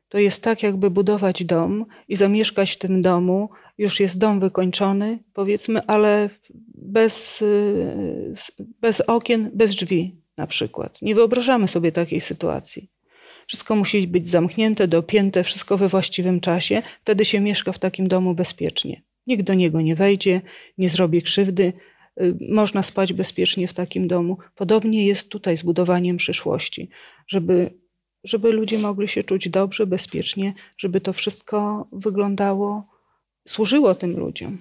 To 0.09 0.17
jest 0.17 0.43
tak, 0.43 0.63
jakby 0.63 0.89
budować 0.89 1.43
dom 1.43 1.85
i 2.07 2.15
zamieszkać 2.15 2.71
w 2.71 2.77
tym 2.77 3.01
domu. 3.01 3.49
Już 3.77 3.99
jest 3.99 4.17
dom 4.17 4.39
wykończony, 4.39 5.19
powiedzmy, 5.33 5.79
ale 5.87 6.29
bez, 6.75 7.41
y, 7.41 8.33
bez 8.81 9.01
okien, 9.01 9.51
bez 9.53 9.75
drzwi 9.75 10.21
na 10.37 10.47
przykład. 10.47 11.01
Nie 11.01 11.15
wyobrażamy 11.15 11.67
sobie 11.67 11.91
takiej 11.91 12.21
sytuacji. 12.21 12.89
Wszystko 13.47 13.75
musi 13.75 14.07
być 14.07 14.27
zamknięte, 14.27 14.87
dopięte, 14.87 15.43
wszystko 15.43 15.77
we 15.77 15.87
właściwym 15.87 16.39
czasie. 16.39 16.81
Wtedy 17.01 17.25
się 17.25 17.39
mieszka 17.39 17.71
w 17.71 17.79
takim 17.79 18.07
domu 18.07 18.33
bezpiecznie. 18.35 19.01
Nikt 19.27 19.43
do 19.43 19.53
niego 19.53 19.81
nie 19.81 19.95
wejdzie, 19.95 20.41
nie 20.77 20.89
zrobi 20.89 21.21
krzywdy, 21.21 21.73
y, 22.21 22.37
można 22.49 22.83
spać 22.83 23.13
bezpiecznie 23.13 23.67
w 23.67 23.73
takim 23.73 24.07
domu. 24.07 24.37
Podobnie 24.55 25.05
jest 25.05 25.29
tutaj 25.29 25.57
z 25.57 25.63
budowaniem 25.63 26.17
przyszłości, 26.17 26.89
żeby, 27.27 27.73
żeby 28.23 28.51
ludzie 28.51 28.79
mogli 28.79 29.07
się 29.07 29.23
czuć 29.23 29.49
dobrze, 29.49 29.87
bezpiecznie, 29.87 30.53
żeby 30.77 31.01
to 31.01 31.13
wszystko 31.13 31.87
wyglądało, 31.91 32.87
służyło 33.47 33.95
tym 33.95 34.17
ludziom. 34.19 34.57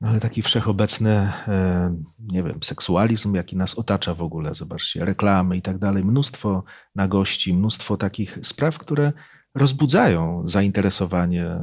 No 0.00 0.08
ale 0.08 0.20
taki 0.20 0.42
wszechobecny, 0.42 1.10
e, 1.10 1.96
nie 2.18 2.42
wiem, 2.42 2.62
seksualizm, 2.62 3.34
jaki 3.34 3.56
nas 3.56 3.78
otacza 3.78 4.14
w 4.14 4.22
ogóle, 4.22 4.54
zobaczcie, 4.54 5.04
reklamy 5.04 5.56
i 5.56 5.62
tak 5.62 5.78
dalej, 5.78 6.04
mnóstwo 6.04 6.64
nagości, 6.94 7.54
mnóstwo 7.54 7.96
takich 7.96 8.38
spraw, 8.42 8.78
które 8.78 9.12
rozbudzają 9.54 10.42
zainteresowanie 10.48 11.60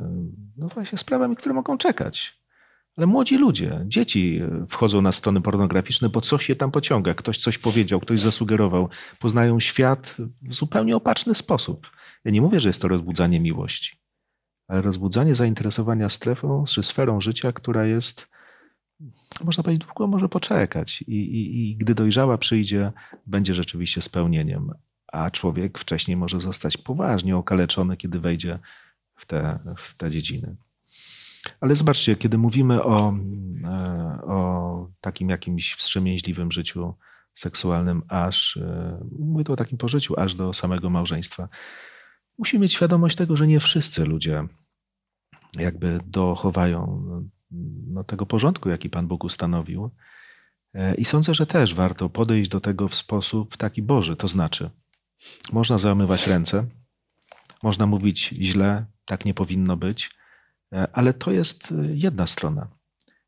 no 0.58 0.68
właśnie 0.68 0.98
sprawami, 0.98 1.36
które 1.36 1.56
mogą 1.56 1.78
czekać. 1.78 2.46
Ale 2.98 3.08
młodzi 3.08 3.38
ludzie, 3.38 3.82
dzieci 3.88 4.42
wchodzą 4.70 5.02
na 5.02 5.12
strony 5.12 5.42
pornograficzne, 5.42 6.10
bo 6.10 6.22
coś 6.22 6.50
je 6.50 6.56
tam 6.56 6.72
pociąga. 6.72 7.14
Ktoś 7.14 7.38
coś 7.38 7.58
powiedział, 7.58 8.00
ktoś 8.00 8.20
zasugerował. 8.20 8.90
Poznają 9.20 9.60
świat 9.60 10.16
w 10.42 10.54
zupełnie 10.54 10.96
opaczny 10.96 11.36
sposób. 11.36 11.92
Ja 12.26 12.32
nie 12.32 12.42
mówię, 12.42 12.60
że 12.60 12.70
jest 12.70 12.82
to 12.82 12.88
rozbudzanie 12.88 13.40
miłości, 13.40 13.98
ale 14.68 14.82
rozbudzanie 14.82 15.36
zainteresowania 15.36 16.10
strefą 16.10 16.64
czy 16.68 16.84
sferą 16.84 17.22
życia, 17.22 17.52
która 17.52 17.86
jest, 17.86 18.28
można 19.44 19.64
powiedzieć, 19.64 19.86
długo 19.86 20.08
może 20.08 20.30
poczekać. 20.30 21.02
I, 21.02 21.16
i, 21.16 21.72
I 21.72 21.78
gdy 21.78 21.96
dojrzała 21.96 22.38
przyjdzie, 22.38 22.92
będzie 23.28 23.54
rzeczywiście 23.54 24.02
spełnieniem. 24.02 24.72
A 25.16 25.32
człowiek 25.32 25.80
wcześniej 25.80 26.18
może 26.18 26.40
zostać 26.42 26.78
poważnie 26.78 27.38
okaleczony, 27.38 27.98
kiedy 27.98 28.20
wejdzie 28.20 28.60
w 29.16 29.26
te, 29.26 29.60
w 29.78 29.98
te 29.98 30.12
dziedziny. 30.12 30.56
Ale 31.62 31.76
zobaczcie, 31.76 32.16
kiedy 32.16 32.38
mówimy 32.38 32.84
o, 32.84 33.14
e, 33.64 34.22
o 34.22 34.90
takim 35.02 35.30
jakimś 35.30 35.74
wstrzemięźliwym 35.74 36.52
życiu 36.52 36.94
seksualnym, 37.34 38.04
aż, 38.08 38.58
e, 38.58 39.00
mówię 39.20 39.44
to 39.44 39.54
o 39.54 39.56
takim 39.56 39.78
pożyciu, 39.78 40.20
aż 40.20 40.36
do 40.36 40.54
samego 40.54 40.90
małżeństwa, 40.90 41.50
musimy 42.38 42.62
mieć 42.62 42.74
świadomość 42.74 43.16
tego, 43.16 43.38
że 43.38 43.48
nie 43.48 43.60
wszyscy 43.60 44.06
ludzie 44.06 44.48
jakby 45.60 46.00
dochowają 46.06 47.04
no, 47.88 48.04
tego 48.04 48.26
porządku, 48.26 48.70
jaki 48.70 48.90
Pan 48.90 49.08
Bóg 49.08 49.24
ustanowił. 49.24 49.92
E, 50.74 50.96
I 50.96 51.06
sądzę, 51.06 51.34
że 51.34 51.48
też 51.48 51.74
warto 51.74 52.10
podejść 52.10 52.52
do 52.52 52.62
tego 52.62 52.88
w 52.88 52.96
sposób 52.96 53.58
taki 53.58 53.82
Boży, 53.82 54.16
to 54.16 54.28
znaczy, 54.28 54.70
można 55.54 55.78
załamywać 55.78 56.28
ręce, 56.28 56.66
można 57.64 57.86
mówić 57.86 58.28
źle, 58.28 58.86
tak 59.06 59.26
nie 59.26 59.34
powinno 59.34 59.78
być, 59.78 60.12
e, 60.74 60.88
ale 60.94 61.14
to 61.14 61.32
jest 61.32 61.72
e, 61.72 61.76
jedna 61.96 62.28
strona. 62.28 62.68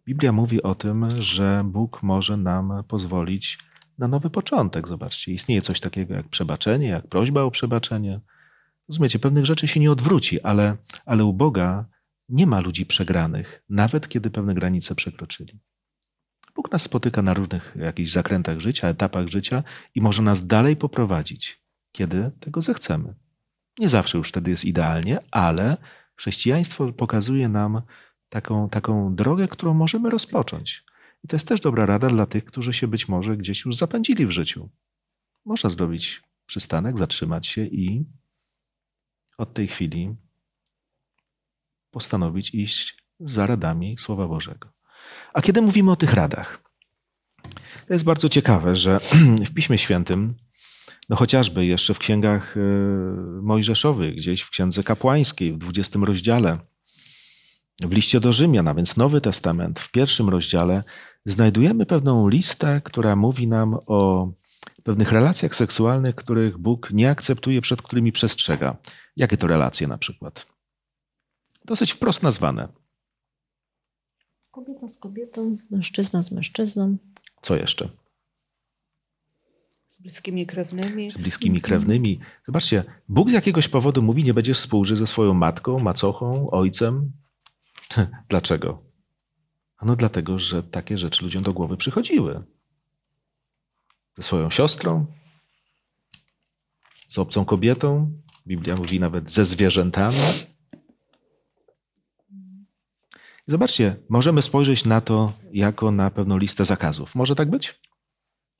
Biblia 0.05 0.31
mówi 0.31 0.63
o 0.63 0.75
tym, 0.75 1.07
że 1.19 1.63
Bóg 1.65 2.03
może 2.03 2.37
nam 2.37 2.83
pozwolić 2.87 3.59
na 3.97 4.07
nowy 4.07 4.29
początek. 4.29 4.87
Zobaczcie, 4.87 5.33
istnieje 5.33 5.61
coś 5.61 5.79
takiego 5.79 6.13
jak 6.13 6.27
przebaczenie, 6.27 6.87
jak 6.87 7.07
prośba 7.07 7.41
o 7.41 7.51
przebaczenie. 7.51 8.21
Rozumiecie, 8.89 9.19
pewnych 9.19 9.45
rzeczy 9.45 9.67
się 9.67 9.79
nie 9.79 9.91
odwróci, 9.91 10.41
ale, 10.41 10.77
ale 11.05 11.25
u 11.25 11.33
Boga 11.33 11.85
nie 12.29 12.47
ma 12.47 12.59
ludzi 12.59 12.85
przegranych, 12.85 13.63
nawet 13.69 14.07
kiedy 14.07 14.29
pewne 14.29 14.53
granice 14.53 14.95
przekroczyli. 14.95 15.59
Bóg 16.55 16.71
nas 16.71 16.81
spotyka 16.81 17.21
na 17.21 17.33
różnych 17.33 17.75
jakichś 17.79 18.11
zakrętach 18.11 18.59
życia, 18.59 18.87
etapach 18.87 19.27
życia 19.27 19.63
i 19.95 20.01
może 20.01 20.21
nas 20.21 20.47
dalej 20.47 20.75
poprowadzić, 20.75 21.61
kiedy 21.97 22.31
tego 22.39 22.61
zechcemy. 22.61 23.15
Nie 23.79 23.89
zawsze 23.89 24.17
już 24.17 24.29
wtedy 24.29 24.51
jest 24.51 24.65
idealnie, 24.65 25.19
ale 25.31 25.77
chrześcijaństwo 26.15 26.93
pokazuje 26.93 27.49
nam 27.49 27.81
taką, 28.29 28.69
taką 28.69 29.15
drogę, 29.15 29.47
którą 29.47 29.73
możemy 29.73 30.09
rozpocząć. 30.09 30.85
I 31.23 31.27
to 31.27 31.35
jest 31.35 31.47
też 31.47 31.59
dobra 31.59 31.85
rada 31.85 32.07
dla 32.07 32.25
tych, 32.25 32.45
którzy 32.45 32.73
się 32.73 32.87
być 32.87 33.07
może 33.07 33.37
gdzieś 33.37 33.65
już 33.65 33.75
zapędzili 33.75 34.25
w 34.25 34.31
życiu. 34.31 34.69
Można 35.45 35.69
zrobić 35.69 36.23
przystanek, 36.45 36.97
zatrzymać 36.97 37.47
się 37.47 37.65
i 37.65 38.05
od 39.37 39.53
tej 39.53 39.67
chwili 39.67 40.15
postanowić 41.91 42.53
iść 42.53 43.03
za 43.19 43.45
radami 43.45 43.97
Słowa 43.97 44.27
Bożego. 44.27 44.69
A 45.33 45.41
kiedy 45.41 45.61
mówimy 45.61 45.91
o 45.91 45.95
tych 45.95 46.13
radach, 46.13 46.63
to 47.87 47.93
jest 47.93 48.05
bardzo 48.05 48.29
ciekawe, 48.29 48.75
że 48.75 48.99
w 49.49 49.53
Piśmie 49.53 49.77
Świętym 49.77 50.35
no 51.09 51.15
chociażby 51.15 51.65
jeszcze 51.65 51.93
w 51.93 51.99
księgach 51.99 52.57
e, 52.57 52.61
mojżeszowych, 53.41 54.15
gdzieś 54.15 54.41
w 54.41 54.49
księdze 54.49 54.83
kapłańskiej, 54.83 55.53
w 55.53 55.57
20 55.57 55.99
rozdziale, 56.03 56.59
w 57.81 57.93
liście 57.93 58.19
do 58.19 58.33
Rzymian, 58.33 58.67
a 58.67 58.73
więc 58.73 58.97
Nowy 58.97 59.21
Testament, 59.21 59.79
w 59.79 59.91
pierwszym 59.91 60.29
rozdziale, 60.29 60.83
znajdujemy 61.25 61.85
pewną 61.85 62.29
listę, 62.29 62.81
która 62.83 63.15
mówi 63.15 63.47
nam 63.47 63.77
o 63.85 64.31
pewnych 64.83 65.11
relacjach 65.11 65.55
seksualnych, 65.55 66.15
których 66.15 66.57
Bóg 66.57 66.91
nie 66.91 67.09
akceptuje, 67.09 67.61
przed 67.61 67.81
którymi 67.81 68.11
przestrzega. 68.11 68.77
Jakie 69.15 69.37
to 69.37 69.47
relacje 69.47 69.87
na 69.87 69.97
przykład? 69.97 70.45
Dosyć 71.65 71.91
wprost 71.91 72.23
nazwane. 72.23 72.67
Kobieta 74.51 74.89
z 74.89 74.97
kobietą, 74.97 75.57
mężczyzna 75.69 76.23
z 76.23 76.31
mężczyzną. 76.31 76.97
Co 77.41 77.55
jeszcze? 77.55 77.89
Bliskimi 80.07 80.45
krewnymi. 80.45 81.11
Z 81.11 81.17
bliskimi 81.17 81.61
krewnymi. 81.61 82.19
Zobaczcie, 82.45 82.83
Bóg 83.09 83.29
z 83.29 83.33
jakiegoś 83.33 83.67
powodu 83.67 84.01
mówi, 84.01 84.23
nie 84.23 84.33
będziesz 84.33 84.57
współżyć 84.57 84.97
ze 84.97 85.07
swoją 85.07 85.33
matką, 85.33 85.79
macochą, 85.79 86.49
ojcem. 86.49 87.11
Dlaczego? 88.29 88.83
No 89.81 89.95
dlatego, 89.95 90.39
że 90.39 90.63
takie 90.63 90.97
rzeczy 90.97 91.23
ludziom 91.23 91.43
do 91.43 91.53
głowy 91.53 91.77
przychodziły. 91.77 92.43
Ze 94.17 94.23
swoją 94.23 94.49
siostrą, 94.49 95.05
z 97.07 97.17
obcą 97.17 97.45
kobietą, 97.45 98.11
Biblia 98.47 98.75
mówi 98.75 98.99
nawet 98.99 99.31
ze 99.31 99.45
zwierzętami. 99.45 100.15
zobaczcie, 103.47 103.95
możemy 104.09 104.41
spojrzeć 104.41 104.85
na 104.85 105.01
to 105.01 105.33
jako 105.53 105.91
na 105.91 106.11
pewną 106.11 106.37
listę 106.37 106.65
zakazów. 106.65 107.15
Może 107.15 107.35
tak 107.35 107.49
być? 107.49 107.81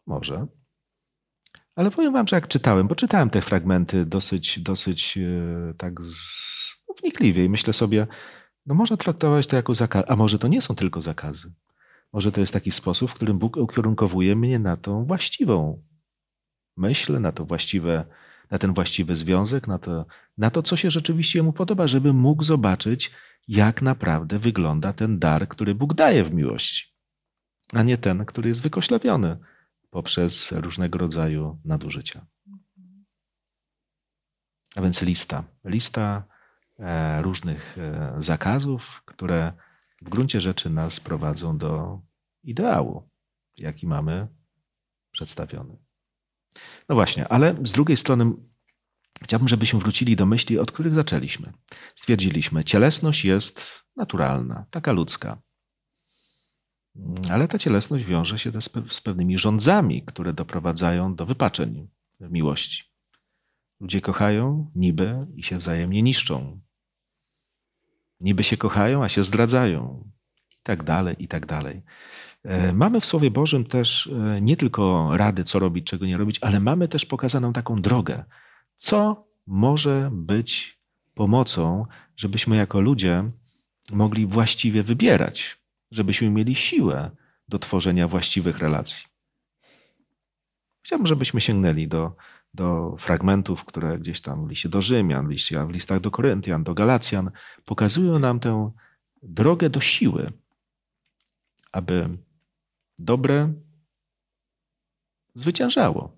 Może. 0.06 0.48
Ale 1.78 1.92
powiem 1.92 2.14
wam, 2.14 2.28
że 2.28 2.36
jak 2.36 2.48
czytałem, 2.48 2.88
bo 2.88 2.96
czytałem 2.96 3.30
te 3.30 3.42
fragmenty 3.42 4.06
dosyć, 4.06 4.60
dosyć 4.60 5.18
e, 5.18 5.74
tak 5.74 6.02
z, 6.02 6.84
wnikliwie 7.02 7.46
i 7.46 7.50
myślę 7.50 7.74
sobie, 7.74 8.08
no 8.66 8.76
można 8.76 8.98
traktować 8.98 9.48
to 9.48 9.56
jako 9.56 9.74
zakaz, 9.74 10.04
a 10.08 10.16
może 10.16 10.40
to 10.40 10.48
nie 10.48 10.62
są 10.62 10.76
tylko 10.76 11.02
zakazy. 11.02 11.54
Może 12.14 12.32
to 12.32 12.40
jest 12.40 12.54
taki 12.54 12.72
sposób, 12.72 13.12
w 13.12 13.14
którym 13.14 13.38
Bóg 13.38 13.58
ukierunkowuje 13.58 14.36
mnie 14.36 14.60
na 14.60 14.78
tą 14.78 15.06
właściwą 15.06 15.84
myśl, 16.78 17.20
na 17.20 17.32
to 17.32 17.46
właściwe, 17.46 18.06
na 18.52 18.58
ten 18.58 18.74
właściwy 18.74 19.16
związek, 19.16 19.68
na 19.68 19.80
to, 19.80 20.06
na 20.38 20.50
to, 20.50 20.64
co 20.64 20.78
się 20.78 20.92
rzeczywiście 20.92 21.44
mu 21.44 21.54
podoba, 21.54 21.88
żeby 21.88 22.14
mógł 22.14 22.44
zobaczyć, 22.44 23.12
jak 23.48 23.82
naprawdę 23.82 24.40
wygląda 24.40 24.94
ten 24.94 25.20
dar, 25.20 25.48
który 25.48 25.76
Bóg 25.76 25.94
daje 25.94 26.24
w 26.24 26.34
miłości, 26.34 26.94
a 27.74 27.84
nie 27.84 27.98
ten, 27.98 28.26
który 28.26 28.50
jest 28.50 28.62
wykoślawiony 28.62 29.38
poprzez 29.98 30.52
różnego 30.52 30.98
rodzaju 30.98 31.60
nadużycia. 31.66 32.26
A 34.76 34.82
więc 34.82 35.02
lista. 35.02 35.44
Lista 35.66 36.24
e, 36.80 37.22
różnych 37.22 37.78
e, 37.78 38.16
zakazów, 38.18 39.02
które 39.06 39.54
w 40.02 40.10
gruncie 40.10 40.42
rzeczy 40.42 40.70
nas 40.70 41.00
prowadzą 41.00 41.58
do 41.58 42.02
ideału, 42.44 43.10
jaki 43.58 43.88
mamy 43.88 44.28
przedstawiony. 45.12 45.78
No 46.90 46.96
właśnie, 46.96 47.28
ale 47.28 47.56
z 47.64 47.72
drugiej 47.72 47.98
strony 47.98 48.32
chciałbym, 49.24 49.48
żebyśmy 49.48 49.80
wrócili 49.80 50.16
do 50.16 50.26
myśli, 50.26 50.60
od 50.60 50.72
których 50.72 50.96
zaczęliśmy. 50.96 51.54
Stwierdziliśmy, 51.96 52.64
cielesność 52.64 53.26
jest 53.26 53.84
naturalna, 53.96 54.66
taka 54.72 54.92
ludzka. 54.92 55.42
Ale 57.32 57.48
ta 57.48 57.60
cielesność 57.60 58.06
wiąże 58.06 58.40
się 58.40 58.52
z 58.90 59.02
pewnymi 59.02 59.38
rządzami, 59.38 60.04
które 60.04 60.34
doprowadzają 60.34 61.16
do 61.16 61.26
wypaczeń 61.26 61.88
w 62.20 62.32
miłości. 62.32 62.84
Ludzie 63.80 64.02
kochają 64.02 64.72
niby 64.76 65.28
i 65.36 65.44
się 65.44 65.58
wzajemnie 65.58 66.02
niszczą. 66.02 66.60
Niby 68.20 68.44
się 68.44 68.58
kochają, 68.58 69.04
a 69.04 69.10
się 69.10 69.24
zdradzają. 69.24 70.10
I 70.60 70.64
tak 70.64 70.84
dalej, 70.84 71.16
i 71.20 71.28
tak 71.28 71.46
dalej. 71.46 71.84
E, 72.44 72.74
mamy 72.74 73.00
w 73.02 73.06
Słowie 73.06 73.32
Bożym 73.32 73.66
też 73.66 74.08
e, 74.08 74.42
nie 74.42 74.56
tylko 74.56 75.10
rady, 75.18 75.44
co 75.44 75.60
robić, 75.60 75.88
czego 75.88 76.06
nie 76.06 76.18
robić, 76.18 76.40
ale 76.42 76.60
mamy 76.60 76.88
też 76.88 77.06
pokazaną 77.06 77.54
taką 77.54 77.82
drogę, 77.82 78.26
co 78.76 79.28
może 79.48 80.10
być 80.14 80.80
pomocą, 81.14 81.86
żebyśmy 82.16 82.56
jako 82.56 82.82
ludzie 82.82 83.32
mogli 83.92 84.26
właściwie 84.26 84.84
wybierać, 84.84 85.58
żebyśmy 85.92 86.30
mieli 86.30 86.56
siłę 86.56 87.12
do 87.48 87.60
tworzenia 87.60 88.08
właściwych 88.08 88.60
relacji. 88.60 89.06
Chciałbym, 90.82 91.08
żebyśmy 91.08 91.42
sięgnęli 91.42 91.88
do, 91.88 92.16
do 92.54 92.96
fragmentów, 93.00 93.66
które 93.66 94.00
gdzieś 94.00 94.22
tam 94.22 94.48
w 94.48 94.50
liście 94.50 94.70
do 94.70 94.82
Rzymian, 94.82 95.28
w 95.68 95.72
listach 95.72 96.00
do 96.00 96.12
Koryntian, 96.12 96.64
do 96.64 96.74
Galacjan 96.74 97.32
pokazują 97.66 98.20
nam 98.20 98.40
tę 98.40 98.72
drogę 99.24 99.70
do 99.70 99.82
siły, 99.82 100.32
aby 101.72 102.18
dobre 103.00 103.54
zwyciężało. 105.36 106.18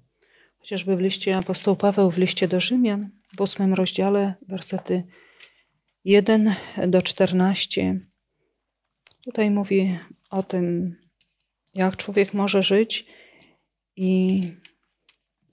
Chociażby 0.60 0.96
w 0.96 1.00
liście 1.00 1.38
apostoł 1.38 1.76
Paweł, 1.76 2.12
w 2.12 2.18
liście 2.18 2.48
do 2.48 2.60
Rzymian, 2.60 3.10
w 3.38 3.42
ósmym 3.42 3.74
rozdziale, 3.74 4.36
wersety 4.48 5.04
1 6.06 6.56
do 6.88 7.02
14. 7.02 8.00
Tutaj 9.30 9.52
mówi 9.52 10.00
o 10.30 10.44
tym, 10.44 10.96
jak 11.76 11.98
człowiek 11.98 12.34
może 12.34 12.64
żyć 12.64 13.06
i 13.96 14.42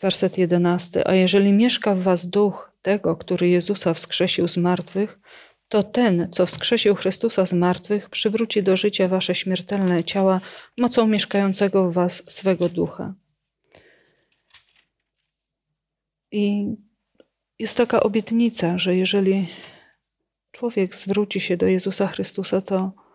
werset 0.01 0.39
11. 0.39 1.09
A 1.09 1.15
jeżeli 1.15 1.53
mieszka 1.53 1.95
w 1.95 2.03
was 2.03 2.27
duch 2.27 2.73
tego, 2.83 3.17
który 3.17 3.49
Jezusa 3.49 3.95
wskrzesił 3.95 4.49
z 4.49 4.57
martwych, 4.57 5.19
to 5.69 5.83
ten, 5.83 6.29
co 6.31 6.47
wskrzesił 6.47 6.95
Chrystusa 6.95 7.47
z 7.47 7.53
martwych, 7.53 8.11
przywróci 8.11 8.63
do 8.63 8.77
życia 8.77 9.09
wasze 9.09 9.35
śmiertelne 9.35 10.05
ciała 10.05 10.41
mocą 10.79 11.07
mieszkającego 11.07 11.91
w 11.91 11.95
was 11.95 12.31
swego 12.31 12.69
ducha. 12.69 13.15
I 16.33 16.67
jest 17.59 17.77
taka 17.77 18.01
obietnica, 18.01 18.79
że 18.79 18.97
jeżeli 18.97 19.49
człowiek 20.51 20.95
zwróci 20.95 21.41
się 21.41 21.57
do 21.57 21.67
Jezusa 21.67 22.07
Chrystusa, 22.07 22.61
to, 22.61 23.06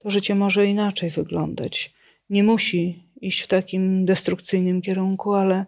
to 0.00 0.10
życie 0.10 0.34
może 0.34 0.66
inaczej 0.66 1.10
wyglądać. 1.10 1.94
Nie 2.30 2.44
musi 2.44 3.10
iść 3.20 3.40
w 3.40 3.46
takim 3.46 4.04
destrukcyjnym 4.04 4.82
kierunku, 4.82 5.34
ale 5.34 5.66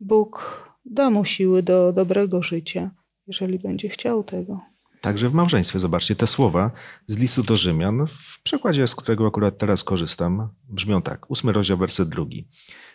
Bóg 0.00 0.62
da 0.84 1.10
mu 1.10 1.24
siły 1.24 1.62
do 1.62 1.92
dobrego 1.92 2.42
życia, 2.42 2.90
jeżeli 3.26 3.58
będzie 3.58 3.88
chciał 3.88 4.24
tego. 4.24 4.60
Także 5.00 5.28
w 5.28 5.34
małżeństwie, 5.34 5.78
zobaczcie, 5.78 6.16
te 6.16 6.26
słowa 6.26 6.70
z 7.06 7.18
listu 7.18 7.42
do 7.42 7.56
Rzymian, 7.56 8.06
w 8.06 8.42
przekładzie, 8.42 8.86
z 8.86 8.94
którego 8.94 9.26
akurat 9.26 9.58
teraz 9.58 9.84
korzystam, 9.84 10.48
brzmią 10.68 11.02
tak. 11.02 11.30
Ósmy 11.30 11.52
rozdział, 11.52 11.78
werset 11.78 12.08
drugi. 12.08 12.48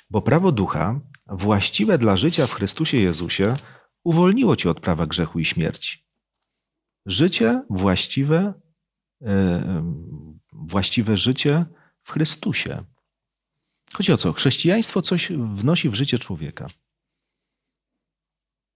Bo 0.09 0.21
prawo 0.21 0.51
ducha, 0.51 0.99
właściwe 1.27 1.97
dla 1.97 2.17
życia 2.17 2.47
w 2.47 2.53
Chrystusie 2.53 2.97
Jezusie, 2.97 3.53
uwolniło 4.03 4.55
cię 4.55 4.69
od 4.69 4.79
prawa 4.79 5.07
grzechu 5.07 5.39
i 5.39 5.45
śmierci. 5.45 6.05
Życie 7.05 7.61
właściwe, 7.69 8.53
e, 9.21 9.83
właściwe 10.61 11.17
życie 11.17 11.65
w 12.01 12.11
Chrystusie. 12.11 12.83
Chodzi 13.93 14.13
o 14.13 14.17
co? 14.17 14.33
Chrześcijaństwo 14.33 15.01
coś 15.01 15.31
wnosi 15.31 15.89
w 15.89 15.95
życie 15.95 16.19
człowieka. 16.19 16.67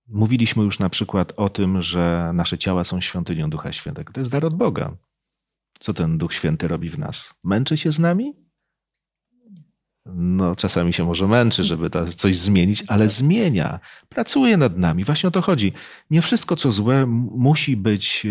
Mówiliśmy 0.07 0.63
już 0.63 0.79
na 0.79 0.89
przykład 0.89 1.33
o 1.37 1.49
tym, 1.49 1.81
że 1.81 2.31
nasze 2.33 2.57
ciała 2.57 2.83
są 2.83 3.01
świątynią 3.01 3.49
Ducha 3.49 3.73
Świętego. 3.73 4.13
To 4.13 4.21
jest 4.21 4.31
dar 4.31 4.45
od 4.45 4.53
Boga. 4.53 4.97
Co 5.79 5.93
ten 5.93 6.17
Duch 6.17 6.33
Święty 6.33 6.67
robi 6.67 6.89
w 6.89 6.99
nas? 6.99 7.33
Męczy 7.43 7.77
się 7.77 7.91
z 7.91 7.99
nami? 7.99 8.33
No, 10.05 10.55
czasami 10.55 10.93
się 10.93 11.05
może 11.05 11.27
męczy, 11.27 11.63
żeby 11.63 11.89
coś 12.15 12.37
zmienić, 12.37 12.83
ale 12.87 13.09
zmienia, 13.09 13.79
pracuje 14.09 14.57
nad 14.57 14.77
nami. 14.77 15.05
Właśnie 15.05 15.27
o 15.27 15.31
to 15.31 15.41
chodzi. 15.41 15.73
Nie 16.09 16.21
wszystko, 16.21 16.55
co 16.55 16.71
złe, 16.71 17.05
musi 17.05 17.77
być 17.77 18.25
e, 18.25 18.29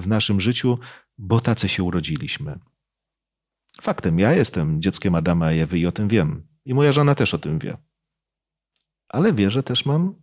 w 0.00 0.06
naszym 0.06 0.40
życiu, 0.40 0.78
bo 1.18 1.40
tacy 1.40 1.68
się 1.68 1.82
urodziliśmy. 1.82 2.58
Faktem, 3.80 4.18
ja 4.18 4.32
jestem 4.32 4.82
dzieckiem 4.82 5.14
Adama 5.14 5.52
i 5.52 5.58
Ewy 5.58 5.78
i 5.78 5.86
o 5.86 5.92
tym 5.92 6.08
wiem. 6.08 6.46
I 6.64 6.74
moja 6.74 6.92
żona 6.92 7.14
też 7.14 7.34
o 7.34 7.38
tym 7.38 7.58
wie. 7.58 7.76
Ale 9.08 9.32
wie, 9.32 9.50
że 9.50 9.62
też 9.62 9.86
mam 9.86 10.14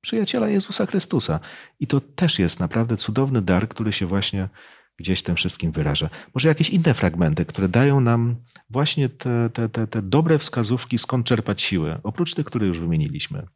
przyjaciela 0.00 0.48
Jezusa 0.48 0.86
Chrystusa. 0.86 1.40
I 1.80 1.86
to 1.86 2.00
też 2.00 2.38
jest 2.38 2.60
naprawdę 2.60 2.96
cudowny 2.96 3.42
dar, 3.42 3.68
który 3.68 3.92
się 3.92 4.06
właśnie 4.06 4.48
gdzieś 4.96 5.22
tym 5.22 5.36
wszystkim 5.36 5.72
wyraża. 5.72 6.10
Może 6.34 6.48
jakieś 6.48 6.70
inne 6.70 6.94
fragmenty, 6.94 7.44
które 7.44 7.68
dają 7.68 8.00
nam 8.00 8.36
właśnie 8.70 9.08
te, 9.08 9.50
te, 9.52 9.68
te, 9.68 9.86
te 9.86 10.02
dobre 10.02 10.38
wskazówki, 10.38 10.98
skąd 10.98 11.26
czerpać 11.26 11.62
siłę, 11.62 12.00
oprócz 12.02 12.34
tych, 12.34 12.46
które 12.46 12.66
już 12.66 12.80
wymieniliśmy. 12.80 13.46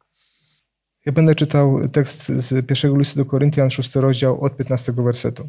Ja 1.05 1.11
będę 1.11 1.35
czytał 1.35 1.89
tekst 1.89 2.27
z 2.27 2.65
pierwszego 2.65 2.97
listu 2.97 3.19
do 3.19 3.25
Koryntian, 3.25 3.71
6 3.71 3.95
rozdział 3.95 4.41
od 4.41 4.57
15 4.57 4.93
wersetu. 4.93 5.47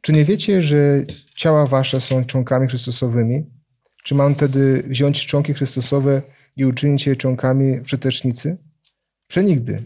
Czy 0.00 0.12
nie 0.12 0.24
wiecie, 0.24 0.62
że 0.62 1.04
ciała 1.36 1.66
wasze 1.66 2.00
są 2.00 2.24
członkami 2.24 2.68
Chrystusowymi? 2.68 3.46
Czy 4.04 4.14
mam 4.14 4.34
wtedy 4.34 4.82
wziąć 4.86 5.26
członki 5.26 5.54
Chrystusowe 5.54 6.22
i 6.56 6.64
uczynić 6.64 7.06
je 7.06 7.16
członkami 7.16 7.80
przetecznicy? 7.80 8.56
Przenigdy. 9.26 9.82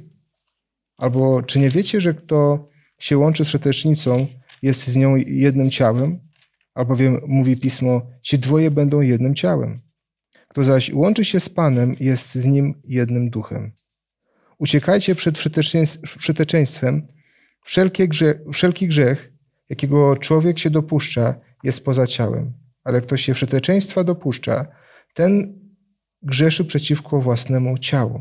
Albo 0.98 1.42
czy 1.42 1.58
nie 1.58 1.70
wiecie, 1.70 2.00
że 2.00 2.14
kto 2.14 2.68
się 2.98 3.18
łączy 3.18 3.44
z 3.44 3.48
przetecznicą, 3.48 4.26
jest 4.62 4.86
z 4.86 4.96
nią 4.96 5.16
jednym 5.16 5.70
ciałem? 5.70 6.20
Albowiem 6.74 7.20
mówi 7.26 7.56
pismo, 7.56 8.06
ci 8.22 8.38
dwoje 8.38 8.70
będą 8.70 9.00
jednym 9.00 9.34
ciałem. 9.34 9.80
Kto 10.48 10.64
zaś 10.64 10.92
łączy 10.92 11.24
się 11.24 11.40
z 11.40 11.48
Panem, 11.48 11.96
jest 12.00 12.34
z 12.34 12.44
nim 12.44 12.74
jednym 12.84 13.30
duchem. 13.30 13.72
Uciekajcie 14.58 15.14
przed 15.14 15.38
przeteczeństwem. 16.18 17.08
Wszelkie 17.64 18.08
grze, 18.08 18.40
wszelki 18.52 18.88
grzech, 18.88 19.33
jakiego 19.68 20.16
człowiek 20.16 20.58
się 20.58 20.70
dopuszcza, 20.70 21.34
jest 21.62 21.84
poza 21.84 22.06
ciałem. 22.06 22.52
Ale 22.84 23.00
kto 23.00 23.16
się 23.16 23.34
przeteczeństwa 23.34 24.04
dopuszcza, 24.04 24.66
ten 25.14 25.60
grzeszy 26.22 26.64
przeciwko 26.64 27.20
własnemu 27.20 27.78
ciału. 27.78 28.20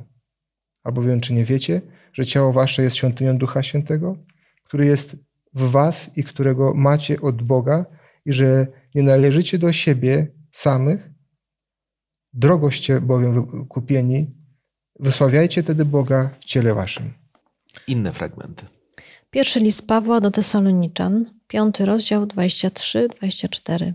Albowiem, 0.84 1.22
czy 1.22 1.34
nie 1.34 1.46
wiecie, 1.46 1.82
że 2.14 2.26
ciało 2.26 2.54
wasze 2.54 2.84
jest 2.84 2.96
świątynią 2.96 3.38
Ducha 3.38 3.64
Świętego, 3.64 4.18
który 4.64 4.86
jest 4.86 5.16
w 5.54 5.72
was 5.72 6.18
i 6.18 6.24
którego 6.24 6.74
macie 6.74 7.22
od 7.22 7.42
Boga 7.42 7.86
i 8.26 8.34
że 8.34 8.68
nie 8.96 9.04
należycie 9.04 9.60
do 9.60 9.74
siebie 9.74 10.28
samych, 10.52 11.10
drogoście 12.34 13.02
bowiem 13.02 13.66
kupieni, 13.68 14.36
wysławiajcie 15.00 15.64
tedy 15.64 15.86
Boga 15.86 16.30
w 16.40 16.46
ciele 16.46 16.74
waszym. 16.74 17.14
Inne 17.88 18.12
fragmenty. 18.12 18.66
Pierwszy 19.34 19.60
list 19.60 19.88
Pawła 19.88 20.22
do 20.22 20.32
Tesaloniczan, 20.32 21.26
piąty 21.48 21.86
rozdział 21.86 22.26
23-24. 22.26 23.94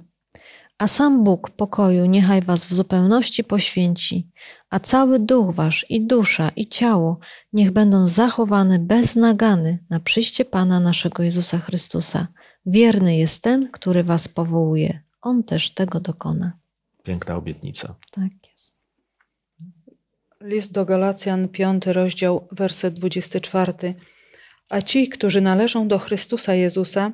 A 0.78 0.86
sam 0.86 1.24
Bóg 1.24 1.50
pokoju 1.50 2.06
niechaj 2.06 2.42
was 2.42 2.64
w 2.64 2.74
zupełności 2.74 3.44
poświęci, 3.44 4.30
a 4.70 4.80
cały 4.80 5.18
duch 5.18 5.54
wasz 5.54 5.86
i 5.90 6.06
dusza 6.06 6.48
i 6.56 6.66
ciało 6.66 7.18
niech 7.52 7.70
będą 7.70 8.06
zachowane 8.06 8.78
bez 8.78 9.16
nagany 9.16 9.84
na 9.90 10.00
przyjście 10.00 10.44
Pana 10.44 10.80
naszego 10.80 11.22
Jezusa 11.22 11.58
Chrystusa. 11.58 12.28
Wierny 12.66 13.16
jest 13.16 13.42
ten, 13.42 13.70
który 13.70 14.02
was 14.02 14.28
powołuje. 14.28 15.02
On 15.22 15.44
też 15.44 15.70
tego 15.70 16.00
dokona. 16.00 16.52
Piękna 17.02 17.36
obietnica. 17.36 17.94
Tak 18.10 18.32
jest. 18.52 18.74
List 20.40 20.72
do 20.72 20.84
Galacjan, 20.84 21.48
piąty 21.48 21.92
rozdział, 21.92 22.48
werset 22.52 22.94
24. 22.94 23.94
A 24.68 24.82
ci, 24.82 25.08
którzy 25.08 25.40
należą 25.40 25.88
do 25.88 25.98
Chrystusa 25.98 26.54
Jezusa, 26.54 27.12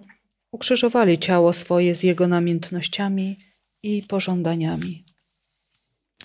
ukrzyżowali 0.52 1.18
ciało 1.18 1.52
swoje 1.52 1.94
z 1.94 2.02
jego 2.02 2.28
namiętnościami 2.28 3.36
i 3.82 4.02
pożądaniami. 4.08 5.04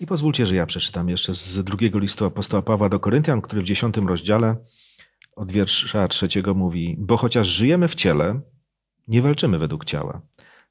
I 0.02 0.06
pozwólcie, 0.06 0.48
że 0.48 0.56
ja 0.56 0.66
przeczytam 0.66 1.10
jeszcze 1.10 1.36
z 1.36 1.64
drugiego 1.64 2.00
listu 2.00 2.26
apostoła 2.26 2.62
Pawła 2.62 2.90
do 2.90 3.00
Koryntian, 3.00 3.42
który 3.42 3.62
w 3.62 3.66
dziesiątym 3.66 4.08
rozdziale 4.08 4.56
od 5.36 5.52
wiersza 5.52 6.08
trzeciego 6.08 6.54
mówi: 6.54 6.96
Bo 7.00 7.18
chociaż 7.18 7.48
żyjemy 7.48 7.88
w 7.88 7.96
ciele, 7.96 8.42
nie 9.08 9.22
walczymy 9.22 9.60
według 9.60 9.86
ciała. 9.86 10.22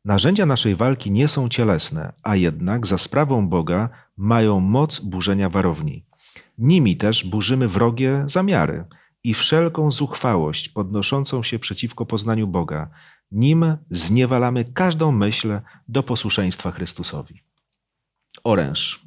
Narzędzia 0.05 0.47
naszej 0.47 0.75
walki 0.75 1.11
nie 1.11 1.29
są 1.29 1.49
cielesne, 1.49 2.13
a 2.23 2.37
jednak 2.37 2.87
za 2.87 2.99
sprawą 2.99 3.49
Boga 3.49 3.91
mają 4.17 4.61
moc 4.61 5.01
burzenia 5.01 5.49
warowni. 5.49 6.05
Nimi 6.59 6.97
też 6.97 7.25
burzymy 7.25 7.69
wrogie 7.69 8.25
zamiary 8.27 8.85
i 9.29 9.35
wszelką 9.35 9.93
zuchwałość 9.93 10.68
podnoszącą 10.68 11.43
się 11.43 11.59
przeciwko 11.59 12.07
poznaniu 12.07 12.47
Boga. 12.47 12.91
Nim 13.31 13.76
zniewalamy 13.91 14.64
każdą 14.64 15.12
myśl 15.12 15.61
do 15.89 16.03
posłuszeństwa 16.03 16.70
Chrystusowi. 16.70 17.43
Oręż. 18.45 19.07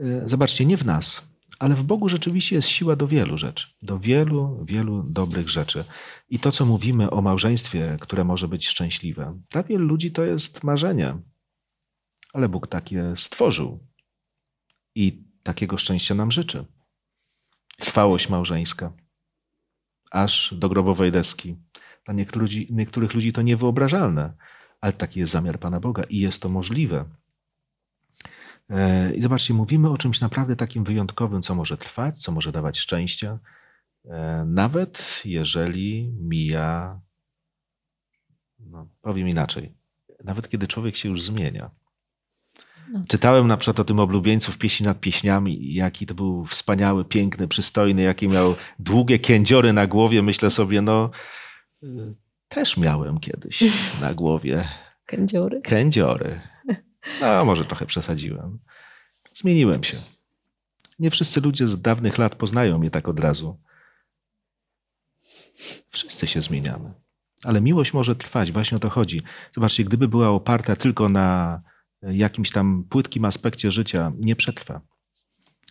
Y, 0.00 0.22
Zobaczcie, 0.26 0.66
nie 0.66 0.76
w 0.76 0.84
nas, 0.84 1.28
ale 1.58 1.74
w 1.74 1.84
Bogu 1.84 2.08
rzeczywiście 2.08 2.56
jest 2.56 2.68
siła 2.68 2.96
do 2.96 3.06
wielu 3.06 3.38
rzeczy, 3.38 3.66
do 3.82 3.98
wielu, 3.98 4.64
wielu 4.64 5.02
dobrych 5.02 5.48
rzeczy. 5.48 5.84
I 6.28 6.38
to, 6.38 6.52
co 6.52 6.66
mówimy 6.66 7.10
o 7.10 7.22
małżeństwie, 7.22 7.96
które 8.00 8.24
może 8.24 8.48
być 8.48 8.68
szczęśliwe, 8.68 9.40
dla 9.50 9.62
wielu 9.62 9.86
ludzi 9.86 10.12
to 10.12 10.24
jest 10.24 10.64
marzenie, 10.64 11.18
ale 12.32 12.48
Bóg 12.48 12.66
takie 12.66 13.12
stworzył 13.16 13.78
i 14.94 15.24
takiego 15.42 15.78
szczęścia 15.78 16.14
nam 16.14 16.32
życzy. 16.32 16.64
Trwałość 17.80 18.28
małżeńska, 18.28 18.92
aż 20.10 20.54
do 20.54 20.68
grobowej 20.68 21.12
deski. 21.12 21.56
Dla 22.04 22.14
niektórych 22.14 22.42
ludzi, 22.42 22.68
niektórych 22.70 23.14
ludzi 23.14 23.32
to 23.32 23.42
niewyobrażalne, 23.42 24.32
ale 24.80 24.92
taki 24.92 25.20
jest 25.20 25.32
zamiar 25.32 25.58
Pana 25.58 25.80
Boga 25.80 26.02
i 26.02 26.18
jest 26.18 26.42
to 26.42 26.48
możliwe. 26.48 27.04
E, 28.70 29.14
I 29.14 29.22
zobaczcie, 29.22 29.54
mówimy 29.54 29.90
o 29.90 29.98
czymś 29.98 30.20
naprawdę 30.20 30.56
takim 30.56 30.84
wyjątkowym, 30.84 31.42
co 31.42 31.54
może 31.54 31.76
trwać, 31.76 32.22
co 32.22 32.32
może 32.32 32.52
dawać 32.52 32.78
szczęścia, 32.78 33.38
e, 34.04 34.44
nawet 34.46 35.22
jeżeli 35.24 36.12
mija, 36.20 37.00
no, 38.58 38.88
powiem 39.00 39.28
inaczej, 39.28 39.74
nawet 40.24 40.48
kiedy 40.48 40.68
człowiek 40.68 40.96
się 40.96 41.08
już 41.08 41.22
zmienia. 41.22 41.70
No. 42.92 43.04
Czytałem 43.08 43.46
na 43.46 43.56
przykład 43.56 43.80
o 43.80 43.84
tym 43.84 43.98
oblubieńcu 43.98 44.52
w 44.52 44.58
pieśni 44.58 44.86
nad 44.86 45.00
pieśniami, 45.00 45.74
jaki 45.74 46.06
to 46.06 46.14
był 46.14 46.44
wspaniały, 46.44 47.04
piękny, 47.04 47.48
przystojny, 47.48 48.02
jaki 48.02 48.28
miał 48.28 48.54
długie 48.78 49.18
kędziory 49.18 49.72
na 49.72 49.86
głowie. 49.86 50.22
Myślę 50.22 50.50
sobie, 50.50 50.82
no 50.82 51.10
y, 51.82 52.12
też 52.48 52.76
miałem 52.76 53.20
kiedyś 53.20 53.64
na 54.00 54.14
głowie 54.14 54.68
Kędziory. 55.06 55.60
kędziory. 55.60 56.40
No, 57.20 57.44
może 57.44 57.64
trochę 57.64 57.86
przesadziłem. 57.86 58.58
Zmieniłem 59.34 59.84
się. 59.84 60.02
Nie 60.98 61.10
wszyscy 61.10 61.40
ludzie 61.40 61.68
z 61.68 61.80
dawnych 61.80 62.18
lat 62.18 62.34
poznają 62.34 62.78
mnie 62.78 62.90
tak 62.90 63.08
od 63.08 63.20
razu. 63.20 63.58
Wszyscy 65.90 66.26
się 66.26 66.42
zmieniamy. 66.42 66.94
Ale 67.44 67.60
miłość 67.60 67.92
może 67.92 68.16
trwać, 68.16 68.52
właśnie 68.52 68.76
o 68.76 68.80
to 68.80 68.90
chodzi. 68.90 69.20
Zobaczcie, 69.54 69.84
gdyby 69.84 70.08
była 70.08 70.28
oparta 70.28 70.76
tylko 70.76 71.08
na 71.08 71.60
jakimś 72.02 72.50
tam 72.50 72.84
płytkim 72.88 73.24
aspekcie 73.24 73.72
życia, 73.72 74.12
nie 74.18 74.36
przetrwa. 74.36 74.80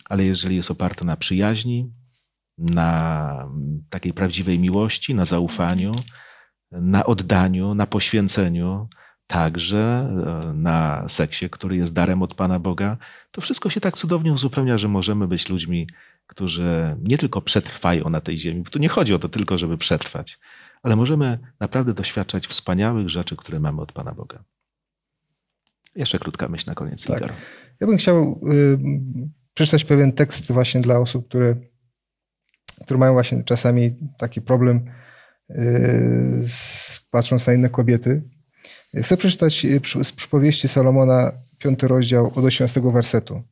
Ale 0.05 0.23
jeżeli 0.23 0.55
jest 0.55 0.71
oparta 0.71 1.05
na 1.05 1.17
przyjaźni, 1.17 1.91
na 2.57 3.49
takiej 3.89 4.13
prawdziwej 4.13 4.59
miłości, 4.59 5.15
na 5.15 5.25
zaufaniu, 5.25 5.91
na 6.71 7.05
oddaniu, 7.05 7.73
na 7.73 7.88
poświęceniu, 7.88 8.88
także 9.27 9.80
e, 9.80 10.53
na 10.53 11.07
seksie, 11.07 11.49
który 11.49 11.75
jest 11.75 11.93
darem 11.93 12.21
od 12.21 12.34
Pana 12.34 12.59
Boga, 12.59 12.97
to 13.32 13.41
wszystko 13.41 13.69
się 13.69 13.82
tak 13.82 13.97
cudownie 13.97 14.34
uzupełnia, 14.34 14.77
że 14.77 14.88
możemy 14.88 15.27
być 15.27 15.49
ludźmi, 15.49 15.88
którzy 16.27 16.97
nie 17.03 17.17
tylko 17.17 17.41
przetrwają 17.41 18.09
na 18.09 18.21
tej 18.21 18.38
ziemi, 18.38 18.61
bo 18.61 18.69
tu 18.69 18.80
nie 18.80 18.89
chodzi 18.89 19.13
o 19.13 19.19
to 19.19 19.30
tylko, 19.30 19.57
żeby 19.57 19.77
przetrwać, 19.77 20.39
ale 20.84 20.95
możemy 20.95 21.39
naprawdę 21.59 21.93
doświadczać 21.93 22.47
wspaniałych 22.47 23.09
rzeczy, 23.09 23.36
które 23.36 23.59
mamy 23.59 23.82
od 23.82 23.91
Pana 23.91 24.11
Boga. 24.11 24.43
Jeszcze 25.99 26.19
krótka 26.19 26.47
myśl 26.47 26.69
na 26.69 26.75
koniec, 26.75 27.05
Tak. 27.05 27.21
Ja 27.79 27.87
bym 27.87 27.97
chciał 27.97 28.41
y, 28.51 28.77
przeczytać 29.53 29.85
pewien 29.85 30.11
tekst 30.11 30.51
właśnie 30.51 30.81
dla 30.81 30.99
osób, 30.99 31.27
które, 31.27 31.55
które 32.85 32.99
mają 32.99 33.13
właśnie 33.13 33.43
czasami 33.43 33.95
taki 34.17 34.41
problem 34.41 34.77
y, 35.49 35.55
z, 36.47 37.07
patrząc 37.11 37.47
na 37.47 37.53
inne 37.53 37.69
kobiety. 37.69 38.21
Chcę 39.03 39.17
przeczytać 39.17 39.65
y, 39.65 39.81
z 40.03 40.11
przypowieści 40.11 40.67
Salomona, 40.67 41.31
piąty 41.57 41.87
rozdział 41.87 42.31
od 42.35 42.45
18 42.45 42.81
wersetu. 42.81 43.43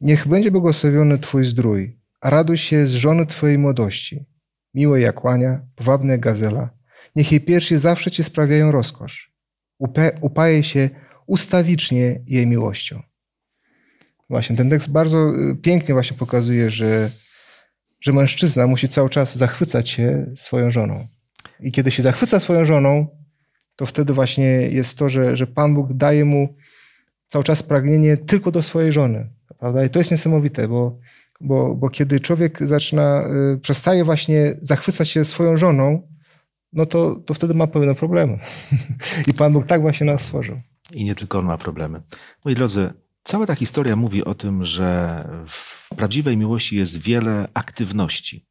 Niech 0.00 0.28
będzie 0.28 0.50
błogosławiony 0.50 1.18
Twój 1.18 1.44
zdrój, 1.44 2.00
a 2.20 2.30
raduj 2.30 2.58
się 2.58 2.86
z 2.86 2.92
żony 2.92 3.26
Twojej 3.26 3.58
młodości. 3.58 4.26
Miłe 4.74 5.00
jak 5.00 5.24
łania, 5.24 5.60
powabne 5.74 6.18
gazela. 6.18 6.70
Niech 7.16 7.32
jej 7.32 7.40
piersi 7.40 7.76
zawsze 7.76 8.10
Ci 8.10 8.24
sprawiają 8.24 8.70
rozkosz. 8.70 9.34
Upe, 9.78 10.18
upaje 10.20 10.62
się 10.62 10.90
ustawicznie 11.26 12.20
jej 12.26 12.46
miłością. 12.46 13.02
Właśnie 14.30 14.56
ten 14.56 14.70
tekst 14.70 14.92
bardzo 14.92 15.32
y, 15.50 15.56
pięknie 15.56 15.94
właśnie 15.94 16.16
pokazuje, 16.16 16.70
że, 16.70 17.10
że 18.00 18.12
mężczyzna 18.12 18.66
musi 18.66 18.88
cały 18.88 19.10
czas 19.10 19.36
zachwycać 19.36 19.88
się 19.88 20.26
swoją 20.36 20.70
żoną. 20.70 21.06
I 21.60 21.72
kiedy 21.72 21.90
się 21.90 22.02
zachwyca 22.02 22.40
swoją 22.40 22.64
żoną, 22.64 23.06
to 23.76 23.86
wtedy 23.86 24.12
właśnie 24.12 24.44
jest 24.46 24.98
to, 24.98 25.08
że, 25.08 25.36
że 25.36 25.46
Pan 25.46 25.74
Bóg 25.74 25.92
daje 25.92 26.24
mu 26.24 26.54
cały 27.26 27.44
czas 27.44 27.62
pragnienie 27.62 28.16
tylko 28.16 28.50
do 28.50 28.62
swojej 28.62 28.92
żony. 28.92 29.30
Prawda? 29.58 29.84
I 29.84 29.90
to 29.90 29.98
jest 29.98 30.10
niesamowite, 30.10 30.68
bo, 30.68 30.98
bo, 31.40 31.74
bo 31.74 31.90
kiedy 31.90 32.20
człowiek 32.20 32.68
zaczyna, 32.68 33.28
y, 33.54 33.58
przestaje 33.58 34.04
właśnie 34.04 34.56
zachwycać 34.62 35.08
się 35.08 35.24
swoją 35.24 35.56
żoną, 35.56 36.08
no 36.72 36.86
to, 36.86 37.16
to 37.26 37.34
wtedy 37.34 37.54
ma 37.54 37.66
pewne 37.66 37.94
problemy. 37.94 38.38
I 39.28 39.34
Pan 39.34 39.52
Bóg 39.52 39.66
tak 39.66 39.80
właśnie 39.80 40.06
nas 40.06 40.22
stworzył. 40.22 40.60
I 40.92 41.04
nie 41.04 41.14
tylko 41.14 41.38
on 41.38 41.44
ma 41.44 41.58
problemy. 41.58 42.02
Moi 42.44 42.54
drodzy, 42.54 42.92
cała 43.22 43.46
ta 43.46 43.54
historia 43.54 43.96
mówi 43.96 44.24
o 44.24 44.34
tym, 44.34 44.64
że 44.64 45.28
w 45.48 45.88
prawdziwej 45.96 46.36
miłości 46.36 46.76
jest 46.76 46.98
wiele 46.98 47.48
aktywności. 47.54 48.46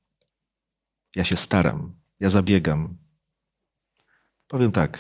Ja 1.15 1.23
się 1.23 1.36
staram, 1.36 1.95
ja 2.19 2.29
zabiegam. 2.29 2.97
Powiem 4.47 4.71
tak, 4.71 4.99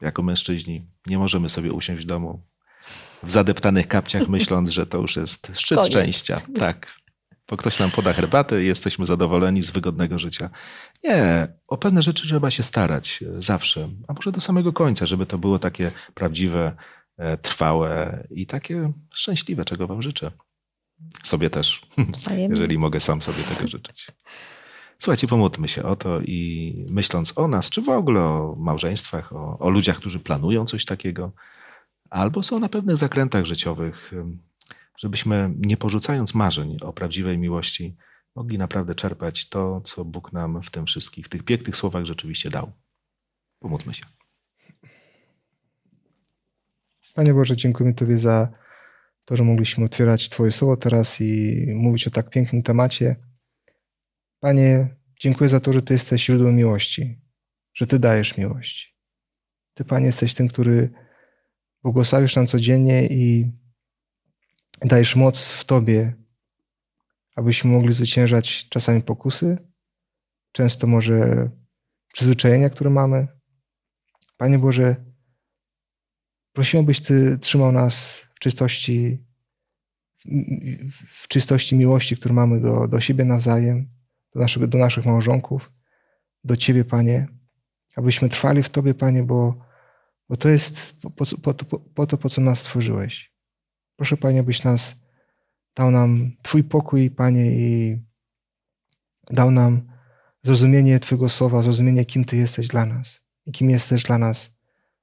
jako 0.00 0.22
mężczyźni 0.22 0.82
nie 1.06 1.18
możemy 1.18 1.48
sobie 1.50 1.72
usiąść 1.72 2.04
w 2.04 2.06
domu 2.06 2.42
w 3.22 3.30
zadeptanych 3.30 3.88
kapciach, 3.88 4.28
myśląc, 4.38 4.70
że 4.70 4.86
to 4.86 4.98
już 4.98 5.16
jest 5.16 5.52
szczyt 5.54 5.78
Koniec. 5.78 5.92
szczęścia. 5.92 6.40
Tak. 6.58 7.03
Bo 7.50 7.56
ktoś 7.56 7.78
nam 7.78 7.90
poda 7.90 8.12
herbatę 8.12 8.62
i 8.62 8.66
jesteśmy 8.66 9.06
zadowoleni 9.06 9.62
z 9.62 9.70
wygodnego 9.70 10.18
życia. 10.18 10.50
Nie, 11.04 11.48
o 11.66 11.76
pewne 11.76 12.02
rzeczy 12.02 12.26
trzeba 12.26 12.50
się 12.50 12.62
starać 12.62 13.22
e, 13.22 13.42
zawsze, 13.42 13.88
a 14.08 14.12
może 14.12 14.32
do 14.32 14.40
samego 14.40 14.72
końca, 14.72 15.06
żeby 15.06 15.26
to 15.26 15.38
było 15.38 15.58
takie 15.58 15.90
prawdziwe, 16.14 16.76
e, 17.16 17.36
trwałe 17.38 18.24
i 18.30 18.46
takie 18.46 18.92
szczęśliwe, 19.14 19.64
czego 19.64 19.86
Wam 19.86 20.02
życzę. 20.02 20.30
Sobie 21.22 21.50
też, 21.50 21.86
Wzajemnie. 21.98 22.48
jeżeli 22.56 22.78
mogę 22.78 23.00
sam 23.00 23.22
sobie 23.22 23.42
tego 23.42 23.68
życzyć. 23.68 24.06
Słuchajcie, 24.98 25.26
pomódlmy 25.26 25.68
się 25.68 25.82
o 25.82 25.96
to 25.96 26.20
i 26.20 26.86
myśląc 26.90 27.38
o 27.38 27.48
nas, 27.48 27.70
czy 27.70 27.82
w 27.82 27.88
ogóle 27.88 28.20
o 28.20 28.54
małżeństwach, 28.58 29.32
o, 29.32 29.58
o 29.58 29.70
ludziach, 29.70 29.96
którzy 29.96 30.18
planują 30.18 30.66
coś 30.66 30.84
takiego, 30.84 31.32
albo 32.10 32.42
są 32.42 32.58
na 32.58 32.68
pewnych 32.68 32.96
zakrętach 32.96 33.44
życiowych, 33.44 34.12
żebyśmy 34.98 35.54
nie 35.56 35.76
porzucając 35.76 36.34
marzeń 36.34 36.76
o 36.82 36.92
prawdziwej 36.92 37.38
miłości, 37.38 37.96
mogli 38.36 38.58
naprawdę 38.58 38.94
czerpać 38.94 39.48
to, 39.48 39.80
co 39.80 40.04
Bóg 40.04 40.32
nam 40.32 40.62
w 40.62 40.70
tym 40.70 40.86
wszystkich, 40.86 41.28
tych 41.28 41.42
pięknych 41.42 41.76
słowach 41.76 42.04
rzeczywiście 42.04 42.50
dał. 42.50 42.72
Pomódlmy 43.58 43.94
się. 43.94 44.04
Panie 47.14 47.34
Boże, 47.34 47.56
dziękujemy 47.56 47.94
Tobie 47.94 48.18
za 48.18 48.48
to, 49.24 49.36
że 49.36 49.44
mogliśmy 49.44 49.84
otwierać 49.84 50.28
Twoje 50.28 50.52
słowo 50.52 50.76
teraz 50.76 51.20
i 51.20 51.64
mówić 51.74 52.06
o 52.06 52.10
tak 52.10 52.30
pięknym 52.30 52.62
temacie. 52.62 53.16
Panie, 54.40 54.96
dziękuję 55.20 55.50
za 55.50 55.60
to, 55.60 55.72
że 55.72 55.82
Ty 55.82 55.94
jesteś 55.94 56.24
źródłem 56.24 56.56
miłości, 56.56 57.20
że 57.74 57.86
Ty 57.86 57.98
dajesz 57.98 58.36
miłość. 58.36 58.96
Ty, 59.74 59.84
Panie, 59.84 60.06
jesteś 60.06 60.34
tym, 60.34 60.48
który 60.48 60.90
błogosławisz 61.82 62.36
nam 62.36 62.46
codziennie 62.46 63.06
i 63.06 63.52
dajesz 64.84 65.16
moc 65.16 65.52
w 65.52 65.64
Tobie, 65.64 66.12
abyśmy 67.36 67.70
mogli 67.70 67.92
zwyciężać 67.92 68.68
czasami 68.68 69.02
pokusy, 69.02 69.58
często 70.52 70.86
może 70.86 71.50
przyzwyczajenia, 72.12 72.70
które 72.70 72.90
mamy. 72.90 73.28
Panie 74.36 74.58
Boże, 74.58 74.96
prosimy, 76.52 76.82
byś 76.82 77.00
Ty 77.00 77.38
trzymał 77.38 77.72
nas 77.72 78.16
w 78.34 78.38
czystości, 78.38 79.24
w 81.06 81.28
czystości 81.28 81.76
miłości, 81.76 82.16
którą 82.16 82.34
mamy 82.34 82.60
do, 82.60 82.88
do 82.88 83.00
siebie 83.00 83.24
nawzajem, 83.24 83.90
do, 84.34 84.40
naszego, 84.40 84.66
do 84.66 84.78
naszych 84.78 85.06
małżonków, 85.06 85.72
do 86.44 86.56
Ciebie, 86.56 86.84
Panie, 86.84 87.28
abyśmy 87.96 88.28
trwali 88.28 88.62
w 88.62 88.70
Tobie, 88.70 88.94
Panie, 88.94 89.22
bo, 89.22 89.66
bo 90.28 90.36
to 90.36 90.48
jest 90.48 90.96
po, 91.02 91.10
po, 91.10 91.54
po, 91.54 91.78
po, 91.78 92.06
to, 92.06 92.18
po 92.18 92.28
co 92.28 92.40
nas 92.40 92.58
stworzyłeś. 92.58 93.33
Proszę, 93.96 94.16
Panie, 94.16 94.42
byś 94.42 94.64
nas 94.64 95.04
dał 95.74 95.90
nam 95.90 96.32
Twój 96.42 96.64
pokój, 96.64 97.10
Panie, 97.10 97.52
i 97.52 97.98
dał 99.30 99.50
nam 99.50 99.88
zrozumienie 100.42 101.00
Twojego 101.00 101.28
słowa, 101.28 101.62
zrozumienie, 101.62 102.04
kim 102.04 102.24
Ty 102.24 102.36
jesteś 102.36 102.68
dla 102.68 102.86
nas 102.86 103.24
i 103.46 103.52
kim 103.52 103.70
jest 103.70 103.88
też 103.88 104.02
dla 104.02 104.18
nas 104.18 104.54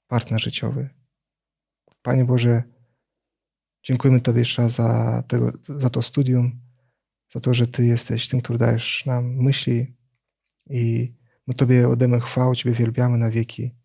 partner 0.08 0.42
życiowy. 0.42 0.90
Panie 2.02 2.26
Boże, 2.26 2.64
dziękujemy 3.84 4.22
Tobie 4.22 4.40
jeszcze 4.40 4.62
raz 4.62 4.72
za, 4.74 5.24
tego, 5.28 5.52
za 5.62 5.90
to 5.90 6.02
studium, 6.02 6.62
za 7.34 7.40
to, 7.40 7.54
że 7.54 7.68
Ty 7.68 7.86
jesteś 7.86 8.28
tym, 8.28 8.42
który 8.42 8.60
dajesz 8.60 9.06
nam 9.06 9.26
myśli 9.26 9.96
i 10.70 11.14
my 11.48 11.54
Tobie 11.54 11.90
oddajemy 11.90 12.22
chwałę, 12.22 12.56
Ciebie 12.56 12.76
wielbiamy 12.76 13.18
na 13.18 13.30
wieki. 13.30 13.76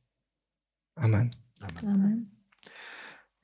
Amen. 0.94 1.30
Amen. 1.82 2.35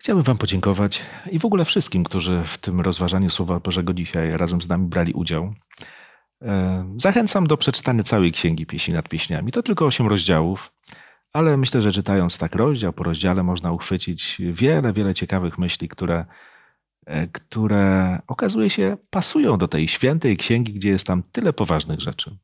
Chciałbym 0.02 0.24
Wam 0.24 0.38
podziękować 0.38 1.02
i 1.30 1.38
w 1.38 1.44
ogóle 1.44 1.64
wszystkim, 1.64 2.04
którzy 2.04 2.42
w 2.44 2.58
tym 2.58 2.80
rozważaniu 2.80 3.30
Słowa 3.30 3.60
Bożego 3.60 3.94
dzisiaj 3.94 4.36
razem 4.36 4.62
z 4.62 4.68
nami 4.68 4.86
brali 4.86 5.12
udział. 5.12 5.54
E, 6.42 6.84
Zachęcam 6.96 7.46
do 7.46 7.56
przeczytania 7.56 8.02
całej 8.02 8.32
Księgi 8.32 8.66
Pieśni 8.66 8.94
nad 8.94 9.08
Pieśniami. 9.08 9.52
To 9.52 9.62
tylko 9.62 9.86
osiem 9.86 10.06
rozdziałów, 10.06 10.72
ale 11.32 11.56
myślę, 11.56 11.82
że 11.82 11.92
czytając 11.92 12.38
tak 12.38 12.54
rozdział 12.54 12.92
po 12.92 13.04
rozdziale 13.04 13.42
można 13.42 13.72
uchwycić 13.72 14.42
wiele, 14.52 14.92
wiele 14.92 15.14
ciekawych 15.14 15.58
myśli, 15.58 15.88
które, 15.88 16.24
e, 17.06 17.26
które 17.26 18.18
okazuje 18.26 18.70
się 18.70 18.96
pasują 19.10 19.58
do 19.58 19.68
tej 19.68 19.88
świętej 19.88 20.36
księgi, 20.36 20.72
gdzie 20.72 20.88
jest 20.88 21.06
tam 21.06 21.22
tyle 21.32 21.52
poważnych 21.52 22.00
rzeczy. 22.00 22.38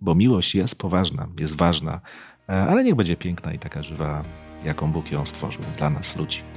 Bo 0.00 0.14
miłość 0.14 0.54
jest 0.54 0.78
poważna, 0.78 1.28
jest 1.40 1.56
ważna, 1.56 2.00
e, 2.48 2.52
ale 2.52 2.84
niech 2.84 2.94
będzie 2.94 3.16
piękna 3.16 3.52
i 3.52 3.58
taka 3.58 3.82
żywa, 3.82 4.22
jaką 4.64 4.92
Bóg 4.92 5.12
ją 5.12 5.26
stworzył 5.26 5.62
dla 5.78 5.90
nas, 5.90 6.16
ludzi. 6.16 6.49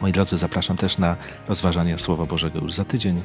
Moi 0.00 0.12
drodzy, 0.12 0.36
zapraszam 0.36 0.76
też 0.76 0.98
na 0.98 1.16
rozważanie 1.48 1.98
Słowa 1.98 2.26
Bożego 2.26 2.58
już 2.58 2.72
za 2.72 2.84
tydzień. 2.84 3.22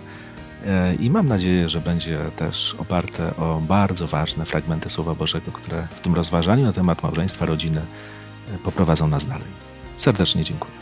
E, 0.66 0.96
I 0.96 1.10
mam 1.10 1.28
nadzieję, 1.28 1.70
że 1.70 1.82
będzie 1.82 2.20
też 2.36 2.76
oparte 2.78 3.36
o 3.38 3.62
bardzo 3.68 4.08
ważne 4.08 4.46
fragmenty 4.46 4.90
Słowa 4.90 5.16
Bożego, 5.16 5.52
które 5.52 5.88
w 5.92 6.00
tym 6.00 6.16
rozważaniu 6.16 6.66
na 6.66 6.74
temat 6.74 7.04
małżeństwa, 7.04 7.46
rodziny 7.46 7.82
e, 8.56 8.58
poprowadzą 8.58 9.08
nas 9.08 9.26
dalej. 9.26 9.48
Serdecznie 9.98 10.44
dziękuję. 10.44 10.81